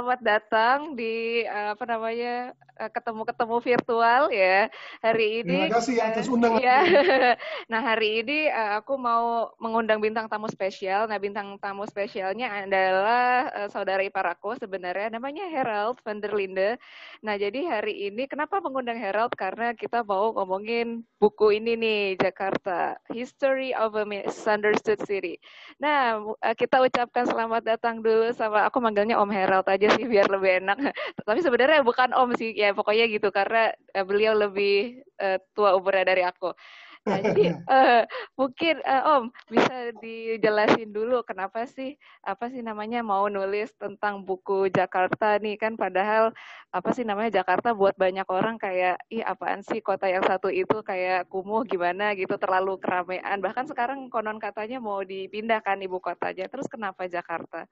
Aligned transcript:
selamat 0.00 0.24
datang 0.24 0.78
di 0.96 1.44
uh, 1.44 1.76
apa 1.76 1.84
namanya 1.84 2.56
ketemu-ketemu 2.88 3.56
virtual 3.60 4.22
ya 4.32 4.72
hari 5.04 5.44
ini. 5.44 5.68
Terima 5.68 5.76
kasih 5.76 5.96
atas 6.00 6.24
undangan. 6.32 6.60
Ya. 6.64 6.80
nah 7.72 7.84
hari 7.84 8.24
ini 8.24 8.48
uh, 8.48 8.80
aku 8.80 8.96
mau 8.96 9.52
mengundang 9.60 10.00
bintang 10.00 10.30
tamu 10.30 10.48
spesial. 10.48 11.04
Nah 11.04 11.20
bintang 11.20 11.60
tamu 11.60 11.84
spesialnya 11.84 12.64
adalah 12.64 13.52
uh, 13.52 13.68
saudara 13.68 14.00
ipar 14.00 14.24
aku 14.32 14.56
sebenarnya 14.56 15.12
namanya 15.12 15.44
Herald 15.52 16.00
van 16.00 16.24
der 16.24 16.32
Linde. 16.32 16.80
Nah 17.20 17.36
jadi 17.36 17.68
hari 17.68 18.08
ini 18.08 18.24
kenapa 18.24 18.62
mengundang 18.64 18.96
Herald 18.96 19.36
karena 19.36 19.76
kita 19.76 20.00
mau 20.06 20.32
ngomongin 20.32 21.04
buku 21.20 21.60
ini 21.60 21.76
nih 21.76 22.02
Jakarta 22.16 22.96
History 23.12 23.76
of 23.76 23.92
a 23.98 24.08
Misunderstood 24.08 25.04
City. 25.04 25.36
Nah 25.76 26.22
uh, 26.22 26.54
kita 26.56 26.80
ucapkan 26.80 27.28
selamat 27.28 27.76
datang 27.76 28.00
dulu 28.00 28.32
sama 28.32 28.64
aku 28.64 28.80
manggilnya 28.80 29.20
Om 29.20 29.28
Herald 29.28 29.66
aja 29.68 29.90
sih 29.98 30.06
biar 30.06 30.30
lebih 30.30 30.64
enak. 30.64 30.78
Tapi 31.28 31.40
sebenarnya 31.42 31.82
bukan 31.82 32.14
Om 32.14 32.32
sih 32.38 32.54
ya 32.54 32.69
pokoknya 32.76 33.04
gitu 33.10 33.28
karena 33.34 33.72
uh, 33.94 34.04
beliau 34.06 34.34
lebih 34.36 35.02
uh, 35.20 35.38
tua 35.54 35.76
umurnya 35.76 36.04
dari 36.14 36.22
aku. 36.24 36.52
Nah, 37.00 37.16
jadi 37.16 37.56
uh, 37.64 38.04
mungkin 38.40 38.76
uh, 38.84 39.02
Om 39.16 39.24
bisa 39.48 39.88
dijelasin 40.04 40.92
dulu 40.92 41.24
kenapa 41.24 41.64
sih 41.64 41.96
apa 42.20 42.52
sih 42.52 42.60
namanya 42.60 43.00
mau 43.00 43.24
nulis 43.32 43.72
tentang 43.80 44.20
buku 44.20 44.68
Jakarta 44.68 45.40
nih 45.40 45.56
kan 45.56 45.80
padahal 45.80 46.36
apa 46.68 46.92
sih 46.92 47.08
namanya 47.08 47.40
Jakarta 47.40 47.72
buat 47.72 47.96
banyak 47.96 48.28
orang 48.28 48.60
kayak 48.60 49.00
ih 49.08 49.24
apaan 49.24 49.64
sih 49.64 49.80
kota 49.80 50.12
yang 50.12 50.28
satu 50.28 50.52
itu 50.52 50.84
kayak 50.84 51.24
kumuh 51.32 51.64
gimana 51.64 52.12
gitu 52.12 52.36
terlalu 52.36 52.76
keramaian 52.76 53.40
bahkan 53.40 53.64
sekarang 53.64 54.12
konon 54.12 54.36
katanya 54.36 54.76
mau 54.76 55.00
dipindahkan 55.00 55.80
ibu 55.80 56.04
kotanya 56.04 56.52
terus 56.52 56.68
kenapa 56.68 57.08
Jakarta? 57.08 57.64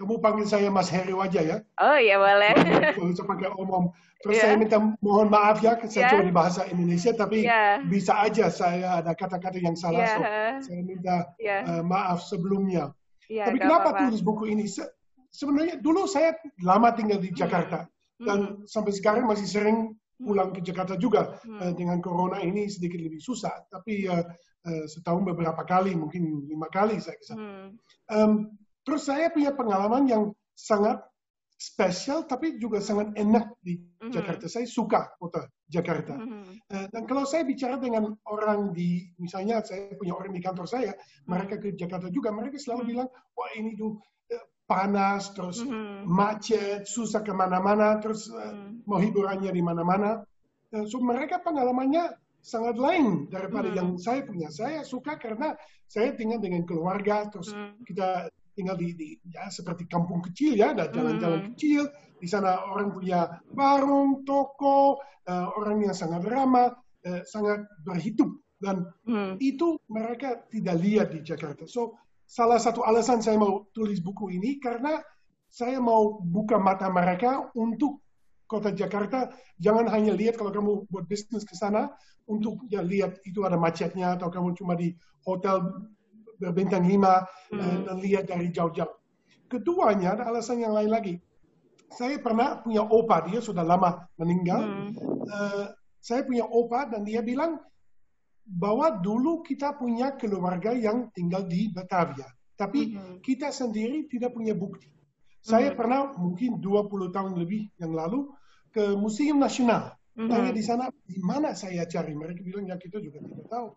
Kamu 0.00 0.16
panggil 0.24 0.48
saya 0.48 0.72
Mas 0.72 0.88
Heri 0.88 1.12
aja 1.12 1.40
ya. 1.44 1.56
Oh 1.76 1.98
iya 2.00 2.16
boleh. 2.16 2.56
Saya 2.96 3.26
pakai 3.28 3.52
om-om. 3.52 3.92
Terus 4.24 4.40
yeah. 4.40 4.44
saya 4.48 4.54
minta 4.56 4.76
mohon 5.04 5.28
maaf 5.28 5.60
ya, 5.60 5.76
saya 5.84 6.08
yeah. 6.08 6.10
cuma 6.12 6.24
di 6.24 6.32
bahasa 6.32 6.64
Indonesia, 6.72 7.12
tapi 7.12 7.44
yeah. 7.44 7.84
bisa 7.84 8.16
aja 8.16 8.48
saya 8.48 9.04
ada 9.04 9.12
kata-kata 9.12 9.60
yang 9.60 9.76
salah. 9.76 10.00
Yeah. 10.00 10.16
So, 10.60 10.72
saya 10.72 10.80
minta 10.84 11.16
yeah. 11.36 11.68
uh, 11.68 11.84
maaf 11.84 12.24
sebelumnya. 12.24 12.96
Yeah, 13.28 13.44
tapi 13.48 13.60
kenapa 13.60 13.92
apa 13.92 13.96
-apa. 13.96 14.00
tulis 14.08 14.24
buku 14.24 14.48
ini? 14.48 14.64
Se 14.64 14.88
sebenarnya 15.36 15.80
dulu 15.84 16.08
saya 16.08 16.32
lama 16.64 16.96
tinggal 16.96 17.20
di 17.20 17.32
Jakarta. 17.36 17.84
Hmm. 18.20 18.24
Dan 18.24 18.38
hmm. 18.40 18.56
sampai 18.68 18.92
sekarang 18.96 19.28
masih 19.28 19.48
sering 19.48 19.96
pulang 20.16 20.52
ke 20.52 20.64
Jakarta 20.64 20.96
juga. 20.96 21.36
Hmm. 21.44 21.60
Uh, 21.60 21.72
dengan 21.76 22.00
corona 22.00 22.40
ini 22.40 22.72
sedikit 22.72 23.00
lebih 23.00 23.20
susah. 23.20 23.52
Tapi 23.68 24.08
uh, 24.08 24.24
uh, 24.64 24.84
setahun 24.88 25.28
beberapa 25.28 25.60
kali, 25.64 25.92
mungkin 25.92 26.48
lima 26.48 26.72
kali 26.72 26.96
saya 27.00 27.20
ke 27.20 27.24
sana. 27.24 27.40
Hmm. 27.40 27.68
Um, 28.08 28.32
Terus 28.90 29.06
saya 29.06 29.30
punya 29.30 29.54
pengalaman 29.54 30.10
yang 30.10 30.34
sangat 30.58 30.98
spesial 31.60 32.24
tapi 32.24 32.56
juga 32.56 32.82
sangat 32.82 33.12
enak 33.14 33.54
di 33.62 33.78
mm-hmm. 33.78 34.10
Jakarta. 34.10 34.48
Saya 34.48 34.66
suka 34.66 35.12
kota 35.20 35.46
Jakarta. 35.70 36.18
Mm-hmm. 36.18 36.90
dan 36.90 37.02
kalau 37.06 37.22
saya 37.22 37.46
bicara 37.46 37.78
dengan 37.78 38.10
orang 38.26 38.74
di, 38.74 39.06
misalnya 39.22 39.62
saya 39.62 39.94
punya 39.94 40.18
orang 40.18 40.34
di 40.34 40.42
kantor 40.42 40.66
saya, 40.66 40.96
mm-hmm. 40.96 41.28
mereka 41.28 41.54
ke 41.60 41.76
Jakarta 41.78 42.08
juga, 42.10 42.34
mereka 42.34 42.58
selalu 42.58 42.82
mm-hmm. 42.82 42.90
bilang, 42.90 43.08
wah 43.38 43.50
ini 43.54 43.76
tuh 43.78 44.00
eh, 44.32 44.44
panas, 44.64 45.30
terus 45.36 45.62
mm-hmm. 45.62 46.08
macet, 46.08 46.88
susah 46.88 47.22
ke 47.22 47.30
mana-mana, 47.30 48.00
terus 48.02 48.26
mm-hmm. 48.26 48.88
mau 48.88 48.98
hiburannya 48.98 49.52
di 49.52 49.62
mana-mana. 49.62 50.24
so 50.88 50.96
mereka 50.98 51.44
pengalamannya 51.44 52.16
sangat 52.40 52.80
lain 52.80 53.28
daripada 53.28 53.68
mm-hmm. 53.68 53.78
yang 53.78 53.88
saya 54.00 54.24
punya. 54.24 54.48
Saya 54.48 54.80
suka 54.80 55.20
karena 55.20 55.52
saya 55.84 56.16
tinggal 56.16 56.40
dengan 56.40 56.64
keluarga, 56.64 57.28
terus 57.28 57.52
mm-hmm. 57.52 57.84
kita 57.84 58.32
tinggal 58.54 58.76
di, 58.76 58.94
di 58.94 59.08
ya 59.30 59.48
seperti 59.48 59.86
kampung 59.86 60.20
kecil 60.24 60.56
ya, 60.56 60.72
ada 60.74 60.90
jalan-jalan 60.90 61.40
mm. 61.42 61.46
kecil. 61.54 61.88
Di 62.20 62.28
sana 62.28 62.68
orang 62.68 62.92
punya 62.92 63.40
warung, 63.56 64.22
toko, 64.28 65.00
uh, 65.26 65.46
orang 65.56 65.88
yang 65.88 65.96
sangat 65.96 66.22
ramah, 66.28 66.74
uh, 67.06 67.22
sangat 67.24 67.64
berhidup 67.82 68.28
dan 68.60 68.84
mm. 69.08 69.40
itu 69.40 69.80
mereka 69.88 70.44
tidak 70.52 70.76
lihat 70.84 71.08
di 71.16 71.24
Jakarta. 71.24 71.64
So 71.64 71.96
salah 72.28 72.60
satu 72.60 72.84
alasan 72.84 73.24
saya 73.24 73.40
mau 73.40 73.66
tulis 73.72 73.98
buku 74.04 74.36
ini 74.36 74.60
karena 74.60 75.00
saya 75.50 75.82
mau 75.82 76.22
buka 76.22 76.60
mata 76.62 76.86
mereka 76.92 77.50
untuk 77.58 78.04
kota 78.46 78.70
Jakarta. 78.70 79.34
Jangan 79.58 79.90
hanya 79.90 80.14
lihat 80.14 80.38
kalau 80.38 80.54
kamu 80.54 80.72
buat 80.90 81.08
bisnis 81.10 81.42
ke 81.42 81.58
sana 81.58 81.90
untuk 82.30 82.62
ya 82.70 82.82
lihat 82.82 83.18
itu 83.26 83.42
ada 83.42 83.58
macetnya 83.58 84.14
atau 84.14 84.30
kamu 84.30 84.54
cuma 84.54 84.78
di 84.78 84.94
hotel 85.26 85.66
berbintang 86.40 86.88
lima 86.88 87.22
hmm. 87.52 87.60
Eh, 87.60 87.78
dan 87.84 87.96
lihat 88.00 88.24
dari 88.32 88.48
jauh-jauh. 88.48 88.96
Keduanya 89.50 90.16
ada 90.16 90.32
alasan 90.32 90.64
yang 90.64 90.72
lain 90.72 90.90
lagi. 90.90 91.14
Saya 91.90 92.22
pernah 92.22 92.62
punya 92.62 92.86
opa, 92.86 93.26
dia 93.26 93.42
sudah 93.42 93.66
lama 93.66 94.06
meninggal. 94.14 94.62
Hmm. 94.62 94.90
Uh, 95.26 95.66
saya 95.98 96.22
punya 96.22 96.46
opa 96.46 96.86
dan 96.86 97.02
dia 97.02 97.18
bilang 97.18 97.58
bahwa 98.46 99.02
dulu 99.02 99.42
kita 99.42 99.74
punya 99.74 100.14
keluarga 100.14 100.70
yang 100.70 101.10
tinggal 101.10 101.42
di 101.44 101.66
Batavia. 101.74 102.30
Tapi 102.54 102.94
hmm. 102.94 103.18
kita 103.26 103.50
sendiri 103.50 104.06
tidak 104.06 104.38
punya 104.38 104.54
bukti. 104.54 104.86
Saya 105.42 105.74
hmm. 105.74 105.76
pernah 105.76 106.00
mungkin 106.14 106.62
20 106.62 107.10
tahun 107.10 107.32
lebih 107.34 107.74
yang 107.82 107.90
lalu 107.90 108.30
ke 108.70 108.94
Museum 108.94 109.42
Nasional. 109.42 109.98
Mm 110.14 110.26
-hmm. 110.26 110.30
Tanya 110.30 110.52
di 110.52 110.62
sana, 110.62 110.84
di 111.06 111.18
mana 111.22 111.54
saya 111.54 111.86
cari? 111.86 112.12
Mereka 112.14 112.42
bilang, 112.42 112.66
ya 112.66 112.76
kita 112.76 112.98
juga 112.98 113.22
tidak 113.22 113.46
tahu. 113.46 113.68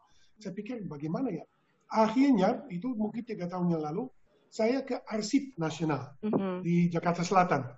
Saya 0.41 0.53
pikir, 0.53 0.81
bagaimana 0.90 1.30
ya? 1.30 1.45
Akhirnya 1.94 2.66
itu 2.74 2.90
mungkin 2.98 3.22
tiga 3.22 3.46
tahun 3.46 3.78
yang 3.78 3.86
lalu 3.86 4.09
saya 4.50 4.81
ke 4.81 5.02
Arsip 5.06 5.54
Nasional 5.62 6.18
mm-hmm. 6.26 6.66
di 6.66 6.90
Jakarta 6.90 7.22
Selatan. 7.22 7.70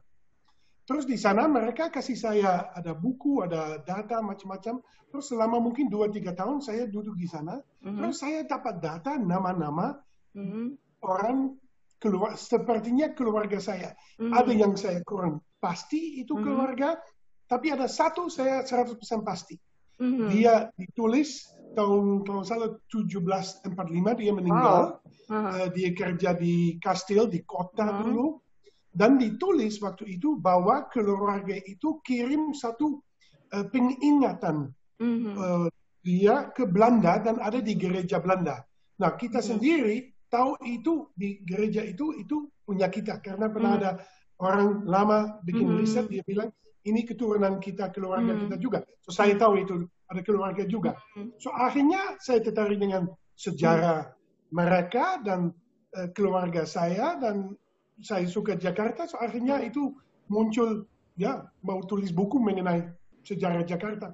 Terus 0.86 1.10
di 1.10 1.18
sana 1.18 1.50
mereka 1.50 1.90
kasih 1.90 2.14
saya 2.14 2.70
ada 2.72 2.94
buku, 2.94 3.42
ada 3.42 3.82
data 3.82 4.22
macam-macam. 4.22 4.80
Terus 5.10 5.26
selama 5.32 5.58
mungkin 5.58 5.90
dua 5.90 6.12
tiga 6.12 6.36
tahun 6.36 6.62
saya 6.62 6.86
duduk 6.86 7.16
di 7.16 7.28
sana. 7.28 7.58
Mm-hmm. 7.60 8.00
Terus 8.00 8.18
saya 8.20 8.40
dapat 8.44 8.84
data 8.84 9.18
nama-nama 9.18 9.98
mm-hmm. 10.36 10.66
orang 11.04 11.58
keluar 11.98 12.36
sepertinya 12.38 13.12
keluarga 13.16 13.58
saya. 13.58 13.96
Mm-hmm. 14.20 14.32
Ada 14.36 14.52
yang 14.52 14.74
saya 14.76 15.00
kurang 15.08 15.42
pasti 15.64 16.22
itu 16.22 16.36
mm-hmm. 16.36 16.44
keluarga, 16.44 16.90
tapi 17.50 17.72
ada 17.74 17.88
satu 17.90 18.28
saya 18.28 18.62
100% 18.62 19.00
pasti. 19.26 19.58
Mm-hmm. 19.96 20.28
Dia 20.28 20.70
ditulis 20.76 21.50
tahun 21.76 22.24
kalau 22.24 22.42
salah 22.48 22.72
1745 22.90 23.68
dia 24.20 24.32
meninggal. 24.32 24.98
Wow. 24.98 25.14
Uh, 25.26 25.68
dia 25.74 25.90
kerja 25.98 26.38
di 26.38 26.78
kastil 26.78 27.26
di 27.26 27.42
kota 27.42 27.82
uh 27.82 27.90
-huh. 27.90 28.02
dulu 28.06 28.28
dan 28.94 29.18
ditulis 29.18 29.82
waktu 29.82 30.22
itu 30.22 30.38
bahwa 30.38 30.86
keluarga 30.94 31.58
itu 31.66 31.98
kirim 32.06 32.54
satu 32.54 33.02
uh, 33.52 33.66
pengingatan 33.74 34.70
uh 35.02 35.04
-huh. 35.04 35.34
uh, 35.36 35.68
dia 36.06 36.54
ke 36.54 36.70
Belanda 36.70 37.18
dan 37.18 37.42
ada 37.42 37.58
di 37.58 37.74
gereja 37.74 38.22
Belanda. 38.22 38.62
Nah 39.02 39.18
kita 39.18 39.42
uh 39.42 39.44
-huh. 39.44 39.50
sendiri 39.58 40.14
tahu 40.30 40.62
itu 40.62 41.10
di 41.18 41.42
gereja 41.42 41.82
itu 41.82 42.14
itu 42.22 42.46
punya 42.62 42.86
kita 42.88 43.18
karena 43.20 43.50
pernah 43.50 43.74
uh 43.74 43.78
-huh. 43.82 43.82
ada 43.82 43.92
orang 44.46 44.86
lama 44.86 45.42
bikin 45.42 45.68
uh 45.68 45.74
-huh. 45.74 45.82
riset 45.82 46.06
dia 46.06 46.22
bilang 46.22 46.54
ini 46.86 47.02
keturunan 47.02 47.58
kita 47.58 47.90
keluarga 47.90 48.30
uh 48.30 48.36
-huh. 48.38 48.44
kita 48.46 48.56
juga. 48.62 48.80
So 49.02 49.10
saya 49.10 49.34
tahu 49.42 49.58
itu 49.58 49.90
ada 50.12 50.22
keluarga 50.22 50.64
juga. 50.68 50.94
So 51.42 51.50
akhirnya 51.54 52.18
saya 52.22 52.42
tertarik 52.44 52.78
dengan 52.78 53.10
sejarah 53.36 54.12
mereka 54.54 55.20
dan 55.26 55.52
uh, 55.98 56.08
keluarga 56.14 56.64
saya 56.64 57.18
dan 57.20 57.58
saya 58.02 58.28
suka 58.28 58.56
Jakarta. 58.60 59.08
So 59.10 59.18
akhirnya 59.18 59.64
itu 59.66 59.96
muncul 60.30 60.86
ya 61.16 61.46
mau 61.64 61.82
tulis 61.88 62.12
buku 62.12 62.38
mengenai 62.38 62.86
sejarah 63.26 63.64
Jakarta. 63.66 64.14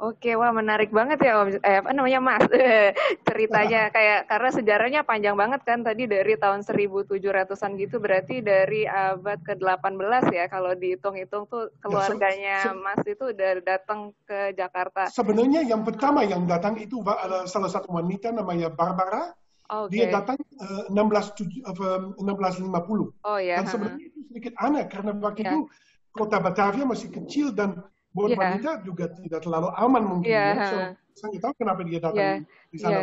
Oke, 0.00 0.32
wah 0.32 0.48
menarik 0.48 0.88
banget 0.96 1.20
ya 1.20 1.44
Om. 1.44 1.60
Eh, 1.60 1.76
apa 1.84 1.92
namanya 1.92 2.24
Mas? 2.24 2.48
Ceritanya 3.28 3.80
kayak 3.94 4.32
karena 4.32 4.48
sejarahnya 4.48 5.00
panjang 5.04 5.36
banget 5.36 5.60
kan 5.68 5.84
tadi 5.84 6.08
dari 6.08 6.40
tahun 6.40 6.64
1700-an 6.64 7.76
gitu 7.76 8.00
berarti 8.00 8.40
dari 8.40 8.88
abad 8.88 9.44
ke-18 9.44 10.24
ya 10.32 10.48
kalau 10.48 10.72
dihitung-hitung 10.72 11.44
tuh 11.52 11.68
ya, 11.68 11.76
keluarganya 11.84 12.56
ya, 12.64 12.72
Mas 12.72 13.04
itu 13.04 13.28
udah 13.28 13.50
datang 13.60 14.16
ke 14.24 14.56
Jakarta. 14.56 15.12
Sebenarnya 15.12 15.68
yang 15.68 15.84
pertama 15.84 16.24
yang 16.24 16.48
datang 16.48 16.80
itu 16.80 17.04
salah 17.44 17.68
satu 17.68 17.92
wanita 17.92 18.32
namanya 18.32 18.72
Barbara. 18.72 19.36
Okay. 19.68 20.08
Dia 20.08 20.16
datang 20.16 20.40
uh, 20.64 20.88
16 20.88 21.76
uh, 21.76 22.16
1650. 22.16 23.28
Oh 23.28 23.36
ya. 23.36 23.60
Dan 23.60 23.66
sebenarnya 23.68 24.06
itu 24.08 24.18
sedikit 24.32 24.56
aneh 24.64 24.88
karena 24.88 25.12
waktu 25.12 25.44
ya. 25.44 25.52
itu 25.52 25.58
kota 26.10 26.40
Batavia 26.40 26.88
masih 26.88 27.12
kecil 27.12 27.52
dan 27.52 27.84
buat 28.10 28.34
yeah. 28.34 28.40
wanita 28.40 28.70
juga 28.82 29.04
tidak 29.22 29.40
terlalu 29.46 29.68
aman 29.78 30.02
mungkin 30.02 30.30
yeah. 30.30 30.50
ya. 30.54 30.66
So, 30.66 30.76
saya 31.26 31.38
tahu 31.38 31.52
kenapa 31.58 31.80
dia 31.86 32.00
datang 32.02 32.18
yeah. 32.18 32.36
di 32.70 32.78
sana. 32.78 33.00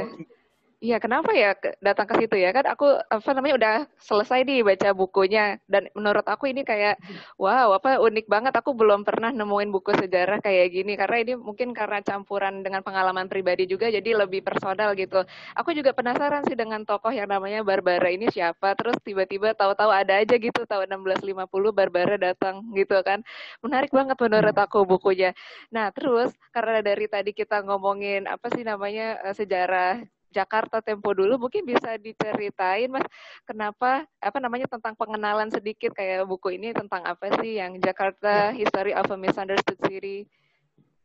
Iya, 0.78 1.02
kenapa 1.02 1.34
ya 1.34 1.58
datang 1.82 2.06
ke 2.06 2.14
situ 2.22 2.38
ya? 2.38 2.54
Kan 2.54 2.70
aku 2.70 2.86
apa 3.10 3.30
namanya 3.34 3.56
udah 3.58 3.76
selesai 3.98 4.46
nih 4.46 4.62
baca 4.62 4.94
bukunya 4.94 5.58
dan 5.66 5.90
menurut 5.98 6.22
aku 6.30 6.54
ini 6.54 6.62
kayak 6.62 7.02
wow, 7.42 7.74
apa 7.74 7.98
unik 7.98 8.30
banget. 8.30 8.54
Aku 8.62 8.78
belum 8.78 9.02
pernah 9.02 9.34
nemuin 9.34 9.74
buku 9.74 9.98
sejarah 9.98 10.38
kayak 10.38 10.70
gini 10.70 10.94
karena 10.94 11.18
ini 11.26 11.34
mungkin 11.34 11.74
karena 11.74 11.98
campuran 12.06 12.62
dengan 12.62 12.86
pengalaman 12.86 13.26
pribadi 13.26 13.66
juga 13.66 13.90
jadi 13.90 14.22
lebih 14.22 14.46
personal 14.46 14.94
gitu. 14.94 15.26
Aku 15.58 15.74
juga 15.74 15.98
penasaran 15.98 16.46
sih 16.46 16.54
dengan 16.54 16.86
tokoh 16.86 17.10
yang 17.10 17.26
namanya 17.26 17.66
Barbara 17.66 18.14
ini 18.14 18.30
siapa. 18.30 18.78
Terus 18.78 19.02
tiba-tiba 19.02 19.58
tahu-tahu 19.58 19.90
ada 19.90 20.22
aja 20.22 20.38
gitu 20.38 20.62
tahun 20.70 20.94
1650 20.94 21.74
Barbara 21.74 22.22
datang 22.22 22.62
gitu 22.78 23.02
kan. 23.02 23.26
Menarik 23.66 23.90
banget 23.90 24.18
menurut 24.22 24.54
hmm. 24.54 24.66
aku 24.70 24.86
bukunya. 24.86 25.34
Nah, 25.74 25.90
terus 25.90 26.38
karena 26.54 26.86
dari 26.86 27.10
tadi 27.10 27.34
kita 27.34 27.66
ngomongin 27.66 28.30
apa 28.30 28.46
sih 28.54 28.62
namanya 28.62 29.26
eh, 29.26 29.34
sejarah 29.34 30.17
Jakarta 30.32 30.84
Tempo 30.84 31.16
dulu 31.16 31.40
mungkin 31.48 31.64
bisa 31.64 31.96
diceritain 31.96 32.92
Mas 32.92 33.06
kenapa 33.48 34.04
apa 34.20 34.38
namanya 34.44 34.68
tentang 34.68 34.94
pengenalan 35.00 35.48
sedikit 35.48 35.96
kayak 35.96 36.28
buku 36.28 36.60
ini 36.60 36.76
tentang 36.76 37.04
apa 37.08 37.32
sih 37.40 37.60
yang 37.60 37.80
Jakarta 37.80 38.52
yeah. 38.52 38.58
History 38.60 38.94
of 38.94 39.08
a 39.08 39.18
Misunderstood 39.18 39.80
City. 39.88 40.28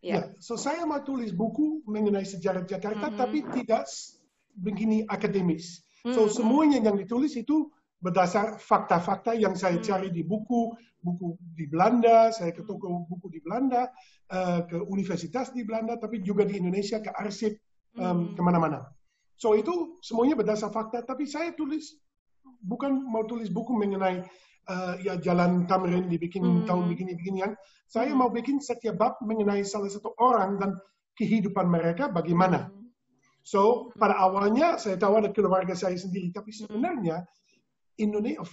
Ya, 0.02 0.18
yeah. 0.18 0.24
so 0.42 0.58
saya 0.58 0.82
mau 0.82 0.98
tulis 1.06 1.30
buku 1.30 1.86
mengenai 1.86 2.26
sejarah 2.26 2.66
Jakarta 2.66 3.06
mm 3.06 3.12
-hmm. 3.14 3.20
tapi 3.22 3.38
tidak 3.54 3.86
begini 4.58 5.06
akademis. 5.06 5.86
So 6.02 6.10
mm 6.10 6.14
-hmm. 6.26 6.34
semuanya 6.34 6.78
yang 6.82 6.98
ditulis 6.98 7.38
itu 7.38 7.70
berdasar 8.02 8.58
fakta-fakta 8.58 9.38
yang 9.38 9.54
saya 9.54 9.78
mm 9.78 9.86
-hmm. 9.86 9.88
cari 9.94 10.08
di 10.10 10.26
buku, 10.26 10.74
buku 10.98 11.38
di 11.54 11.70
Belanda, 11.70 12.34
saya 12.34 12.50
ke 12.50 12.66
toko 12.66 13.06
buku 13.06 13.30
di 13.30 13.38
Belanda, 13.38 13.94
uh, 14.34 14.66
ke 14.66 14.82
universitas 14.90 15.54
di 15.54 15.62
Belanda, 15.62 15.94
tapi 15.94 16.18
juga 16.18 16.42
di 16.42 16.58
Indonesia 16.58 16.98
ke 16.98 17.14
arsip 17.14 17.54
um, 17.94 18.02
mm 18.02 18.10
-hmm. 18.10 18.26
ke 18.34 18.42
mana-mana. 18.42 18.82
So 19.36 19.58
itu 19.58 19.98
semuanya 20.04 20.38
berdasar 20.38 20.70
fakta, 20.70 21.02
tapi 21.02 21.26
saya 21.26 21.50
tulis 21.56 21.98
bukan 22.62 22.94
mau 23.06 23.26
tulis 23.26 23.50
buku 23.50 23.74
mengenai 23.74 24.22
uh, 24.70 24.94
ya 25.02 25.18
jalan 25.18 25.66
Tamrin 25.66 26.06
dibikin 26.06 26.42
hmm. 26.42 26.66
tahun 26.68 26.86
begini-beginian. 26.90 27.52
Saya 27.90 28.14
hmm. 28.14 28.18
mau 28.18 28.30
bikin 28.30 28.62
setiap 28.62 28.98
bab 28.98 29.14
mengenai 29.22 29.66
salah 29.66 29.90
satu 29.90 30.14
orang 30.22 30.58
dan 30.62 30.70
kehidupan 31.18 31.66
mereka 31.66 32.06
bagaimana. 32.08 32.70
Hmm. 32.70 32.90
So 33.42 33.90
pada 33.98 34.14
awalnya 34.18 34.78
saya 34.78 34.94
tahu 34.94 35.18
ada 35.18 35.30
keluarga 35.34 35.74
saya 35.74 35.98
sendiri, 35.98 36.30
tapi 36.30 36.54
sebenarnya 36.54 37.26
Indonesia, 37.98 38.46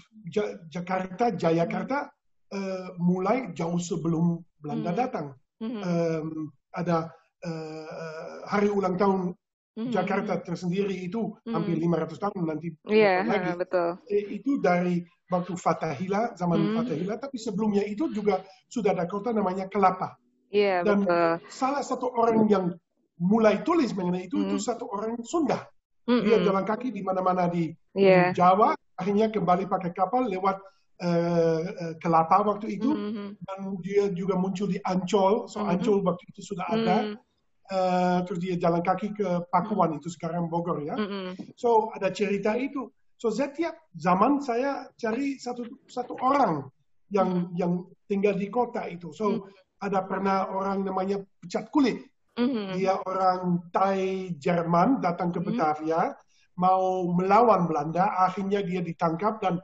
Jakarta, 0.68 1.32
Jayakarta 1.32 2.10
uh, 2.54 2.90
mulai 2.98 3.54
jauh 3.54 3.78
sebelum 3.78 4.42
Belanda 4.60 4.92
datang. 4.92 5.28
Um, 5.60 6.56
ada 6.72 7.12
uh, 7.44 8.38
hari 8.48 8.72
ulang 8.72 8.96
tahun 8.96 9.36
hmm 9.78 9.92
Jakarta 9.94 10.42
tersendiri 10.44 10.96
itu 11.08 11.32
mm-hmm. 11.32 11.54
hampir 11.54 11.76
500 11.80 12.24
tahun 12.24 12.42
nanti 12.44 12.68
yeah, 12.90 13.24
lagi. 13.24 13.52
betul. 13.64 13.90
Itu 14.10 14.52
dari 14.60 15.04
waktu 15.30 15.54
Fatahila, 15.56 16.34
zaman 16.36 16.58
mm-hmm. 16.60 16.76
Fatahila, 16.76 17.16
tapi 17.22 17.38
sebelumnya 17.38 17.86
itu 17.86 18.10
juga 18.12 18.42
sudah 18.68 18.92
ada 18.92 19.06
kota 19.06 19.30
namanya 19.32 19.70
Kelapa. 19.70 20.18
Yeah, 20.50 20.82
Dan 20.82 21.06
betul. 21.06 21.46
salah 21.54 21.86
satu 21.86 22.10
orang 22.10 22.50
yang 22.50 22.74
mulai 23.22 23.62
tulis 23.62 23.94
mengenai 23.94 24.26
itu 24.26 24.42
mm-hmm. 24.42 24.58
itu 24.58 24.58
satu 24.58 24.90
orang 24.90 25.16
Sunda. 25.22 25.70
Mm-hmm. 26.10 26.26
Dia 26.26 26.38
jalan 26.42 26.66
kaki 26.66 26.90
di 26.90 27.02
mana-mana 27.06 27.46
di, 27.46 27.70
yeah. 27.94 28.34
di 28.34 28.42
Jawa, 28.42 28.74
akhirnya 28.98 29.30
kembali 29.30 29.70
pakai 29.70 29.94
kapal 29.94 30.26
lewat 30.26 30.58
uh, 31.06 31.62
uh, 31.62 31.94
Kelapa 32.02 32.42
waktu 32.42 32.82
itu, 32.82 32.90
mm-hmm. 32.90 33.28
dan 33.46 33.60
dia 33.86 34.10
juga 34.12 34.34
muncul 34.34 34.66
di 34.66 34.82
Ancol, 34.82 35.46
so 35.46 35.62
mm-hmm. 35.62 35.72
Ancol 35.78 35.98
waktu 36.02 36.24
itu 36.34 36.42
sudah 36.42 36.66
ada. 36.68 36.98
Mm-hmm 37.06 37.29
uh, 37.72 38.20
terus 38.26 38.40
dia 38.42 38.56
jalan 38.58 38.82
kaki 38.82 39.14
ke 39.14 39.28
Pakuan 39.50 39.98
itu 39.98 40.10
sekarang 40.10 40.50
Bogor 40.50 40.82
ya. 40.84 40.98
Mm-hmm. 40.98 41.56
So 41.56 41.94
ada 41.94 42.10
cerita 42.10 42.58
itu. 42.58 42.90
So 43.20 43.30
setiap 43.30 43.76
zaman 43.96 44.40
saya 44.40 44.88
cari 44.96 45.38
satu 45.38 45.68
satu 45.86 46.16
orang 46.20 46.68
yang 47.14 47.30
mm-hmm. 47.30 47.58
yang 47.58 47.72
tinggal 48.10 48.36
di 48.36 48.48
kota 48.50 48.86
itu. 48.90 49.14
So 49.14 49.26
mm-hmm. 49.30 49.86
ada 49.86 50.00
pernah 50.06 50.50
orang 50.50 50.86
namanya 50.86 51.22
Pecat 51.42 51.70
Kulit. 51.70 52.06
Mm-hmm. 52.40 52.68
Dia 52.80 52.94
orang 53.04 53.68
Thai 53.74 54.34
Jerman 54.40 55.04
datang 55.04 55.30
ke 55.30 55.44
Batavia 55.44 56.14
mm-hmm. 56.14 56.58
mau 56.58 57.06
melawan 57.12 57.70
Belanda. 57.70 58.18
Akhirnya 58.24 58.64
dia 58.64 58.82
ditangkap 58.82 59.44
dan 59.44 59.60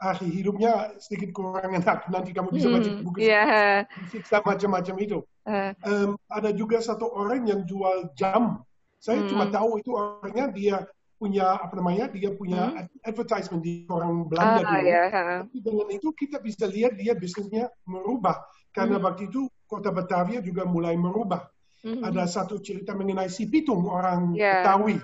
akhir 0.00 0.28
hidupnya 0.28 0.72
sedikit 0.98 1.30
kurang 1.34 1.74
enak. 1.74 2.08
Nanti 2.10 2.30
kamu 2.34 2.48
bisa 2.54 2.68
baca 2.70 2.90
hmm, 2.90 3.04
buku 3.06 3.18
yeah. 3.24 3.84
siksa 4.10 4.42
macam-macam 4.42 4.94
itu. 5.00 5.18
Uh. 5.44 5.72
Um, 5.84 6.10
ada 6.28 6.50
juga 6.50 6.80
satu 6.80 7.08
orang 7.12 7.46
yang 7.46 7.62
jual 7.64 8.10
jam. 8.18 8.62
Saya 8.98 9.24
hmm. 9.24 9.28
cuma 9.30 9.44
tahu 9.52 9.80
itu 9.80 9.90
orangnya 9.92 10.46
dia 10.50 10.76
punya 11.14 11.56
apa 11.56 11.72
namanya 11.78 12.10
dia 12.12 12.34
punya 12.34 12.74
hmm. 12.74 13.00
advertisement 13.06 13.62
di 13.62 13.88
orang 13.88 14.28
Belanda 14.28 14.60
ah, 14.60 14.64
dulu. 14.66 14.84
Yeah. 14.84 15.06
Tapi 15.46 15.56
dengan 15.62 15.88
itu 15.92 16.08
kita 16.12 16.36
bisa 16.42 16.64
lihat 16.68 16.98
dia 16.98 17.14
bisnisnya 17.16 17.70
merubah 17.88 18.44
karena 18.74 18.98
hmm. 18.98 19.04
waktu 19.06 19.22
itu 19.30 19.46
kota 19.64 19.94
Batavia 19.94 20.42
juga 20.42 20.66
mulai 20.66 20.98
merubah. 20.98 21.46
Hmm. 21.84 22.00
Ada 22.00 22.24
satu 22.26 22.58
cerita 22.64 22.96
mengenai 22.96 23.28
si 23.28 23.46
Pitung 23.46 23.86
orang 23.86 24.34
yeah. 24.34 24.64
Betawi 24.64 24.96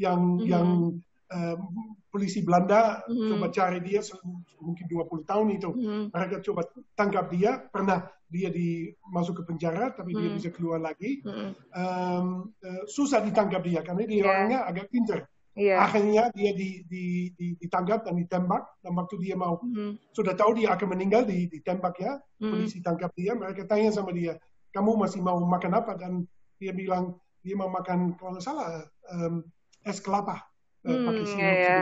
yang 0.00 0.20
hmm. 0.40 0.46
yang 0.48 0.68
um, 1.32 1.60
polisi 2.18 2.42
Belanda 2.42 3.06
mm-hmm. 3.06 3.30
coba 3.30 3.46
cari 3.54 3.78
dia 3.78 4.02
mungkin 4.58 4.84
20 4.90 5.22
tahun 5.22 5.46
itu. 5.54 5.70
Mm-hmm. 5.70 6.04
Mereka 6.10 6.36
coba 6.50 6.66
tangkap 6.98 7.30
dia, 7.30 7.62
pernah 7.70 8.10
dia 8.26 8.50
di 8.50 8.90
masuk 9.14 9.40
ke 9.40 9.42
penjara 9.46 9.94
tapi 9.94 10.10
mm-hmm. 10.10 10.26
dia 10.26 10.30
bisa 10.34 10.48
keluar 10.50 10.82
lagi. 10.82 11.22
Mm-hmm. 11.22 11.50
Um, 11.70 12.50
uh, 12.58 12.82
susah 12.90 13.22
ditangkap 13.22 13.62
dia 13.62 13.86
karena 13.86 14.02
dia 14.02 14.18
yeah. 14.18 14.26
orangnya 14.26 14.58
agak 14.66 14.90
pintar. 14.90 15.30
Yeah. 15.54 15.78
Akhirnya 15.78 16.34
dia 16.34 16.50
di, 16.54 16.82
di, 16.90 17.30
di, 17.38 17.46
ditangkap 17.62 18.02
dan 18.02 18.18
ditembak 18.18 18.82
dan 18.82 18.92
waktu 18.98 19.14
dia 19.22 19.38
mau 19.38 19.62
mm-hmm. 19.62 20.10
sudah 20.10 20.34
tahu 20.34 20.58
dia 20.58 20.74
akan 20.74 20.98
meninggal 20.98 21.22
di, 21.22 21.46
ditembak 21.46 21.94
ya. 22.02 22.18
Mm-hmm. 22.18 22.50
Polisi 22.50 22.82
tangkap 22.82 23.14
dia, 23.14 23.38
mereka 23.38 23.62
tanya 23.62 23.94
sama 23.94 24.10
dia, 24.10 24.34
kamu 24.74 24.98
masih 25.06 25.22
mau 25.22 25.38
makan 25.38 25.72
apa? 25.78 25.94
Dan 25.94 26.26
dia 26.58 26.74
bilang 26.74 27.14
dia 27.46 27.54
mau 27.54 27.70
makan 27.70 28.18
kalau 28.18 28.42
salah 28.42 28.82
um, 29.14 29.46
es 29.86 30.02
kelapa. 30.02 30.42
Eh, 30.88 30.96
hmm, 30.96 31.04
pakai 31.04 31.24
ya, 31.36 31.52
ya. 31.52 31.78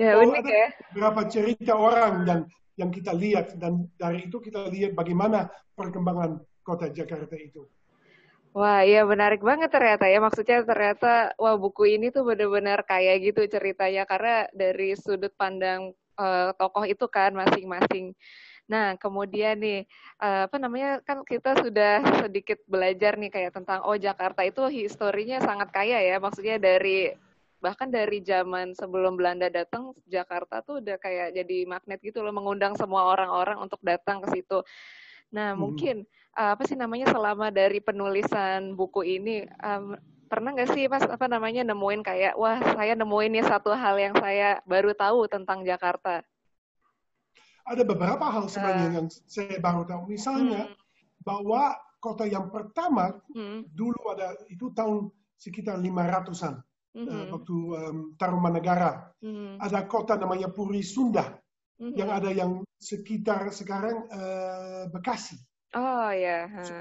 ya 0.00 0.10
oh, 0.16 0.24
unik 0.24 0.46
ya. 0.48 0.66
Berapa 0.96 1.20
cerita 1.28 1.72
orang 1.76 2.24
dan 2.24 2.38
yang 2.80 2.88
kita 2.88 3.12
lihat 3.12 3.60
dan 3.60 3.92
dari 4.00 4.24
itu 4.24 4.40
kita 4.40 4.72
lihat 4.72 4.96
bagaimana 4.96 5.52
perkembangan 5.76 6.40
kota 6.64 6.88
Jakarta 6.88 7.36
itu. 7.36 7.68
Wah, 8.52 8.84
iya 8.84 9.04
menarik 9.04 9.40
banget 9.44 9.68
ternyata 9.72 10.08
ya. 10.08 10.20
Maksudnya 10.20 10.64
ternyata 10.64 11.32
wah 11.36 11.56
buku 11.56 11.96
ini 11.96 12.08
tuh 12.12 12.24
benar-benar 12.24 12.84
kayak 12.84 13.32
gitu 13.32 13.48
ceritanya 13.48 14.08
karena 14.08 14.48
dari 14.52 14.96
sudut 14.96 15.32
pandang 15.36 15.92
uh, 16.16 16.52
tokoh 16.56 16.84
itu 16.88 17.04
kan 17.08 17.32
masing-masing. 17.32 18.12
Nah, 18.68 18.96
kemudian 18.96 19.56
nih 19.60 19.84
uh, 20.20 20.48
apa 20.48 20.56
namanya 20.56 21.00
kan 21.04 21.24
kita 21.24 21.60
sudah 21.60 22.00
sedikit 22.24 22.60
belajar 22.68 23.16
nih 23.16 23.32
kayak 23.32 23.52
tentang 23.56 23.84
oh 23.84 23.96
Jakarta 23.96 24.44
itu 24.44 24.64
historinya 24.68 25.40
sangat 25.40 25.68
kaya 25.72 26.00
ya. 26.00 26.16
Maksudnya 26.20 26.60
dari 26.60 27.12
bahkan 27.62 27.86
dari 27.94 28.18
zaman 28.26 28.74
sebelum 28.74 29.14
Belanda 29.14 29.46
datang 29.46 29.94
Jakarta 30.10 30.66
tuh 30.66 30.82
udah 30.82 30.98
kayak 30.98 31.30
jadi 31.38 31.62
magnet 31.70 32.02
gitu 32.02 32.18
loh 32.18 32.34
mengundang 32.34 32.74
semua 32.74 33.06
orang-orang 33.06 33.62
untuk 33.62 33.78
datang 33.86 34.18
ke 34.26 34.34
situ. 34.34 34.66
Nah, 35.30 35.54
hmm. 35.54 35.58
mungkin 35.62 35.96
uh, 36.34 36.58
apa 36.58 36.66
sih 36.66 36.74
namanya 36.74 37.14
selama 37.14 37.54
dari 37.54 37.78
penulisan 37.78 38.74
buku 38.74 39.06
ini 39.06 39.46
um, 39.62 39.94
pernah 40.26 40.50
nggak 40.58 40.74
sih 40.74 40.90
pas 40.90 41.06
apa 41.06 41.30
namanya 41.30 41.62
nemuin 41.62 42.02
kayak 42.02 42.34
wah 42.34 42.58
saya 42.74 42.98
nemuin 42.98 43.30
nih 43.38 43.44
satu 43.46 43.70
hal 43.78 43.94
yang 43.94 44.16
saya 44.18 44.58
baru 44.66 44.90
tahu 44.98 45.30
tentang 45.30 45.62
Jakarta. 45.62 46.26
Ada 47.62 47.86
beberapa 47.86 48.26
hal 48.26 48.50
sebenarnya 48.50 48.88
uh, 48.90 48.94
yang 48.98 49.06
saya 49.06 49.62
baru 49.62 49.86
tahu. 49.86 50.10
Misalnya 50.10 50.66
hmm. 50.66 50.74
bahwa 51.22 51.78
kota 52.02 52.26
yang 52.26 52.50
pertama 52.50 53.22
hmm. 53.30 53.70
dulu 53.70 54.02
ada 54.10 54.34
itu 54.50 54.66
tahun 54.74 55.14
sekitar 55.38 55.78
500-an 55.78 56.58
mm-hmm. 56.96 57.32
waktu 57.32 57.56
um, 57.56 57.96
Tarumanegara. 58.16 59.12
Mm-hmm. 59.24 59.60
Ada 59.60 59.80
kota 59.88 60.14
namanya 60.16 60.52
Puri 60.52 60.84
Sunda 60.84 61.32
mm-hmm. 61.80 61.94
yang 61.96 62.10
ada 62.12 62.30
yang 62.32 62.52
sekitar 62.76 63.48
sekarang 63.52 64.08
uh, 64.12 64.88
Bekasi. 64.92 65.36
Oh 65.72 66.12
ya. 66.12 66.48
Yeah. 66.52 66.64
So, 66.64 66.74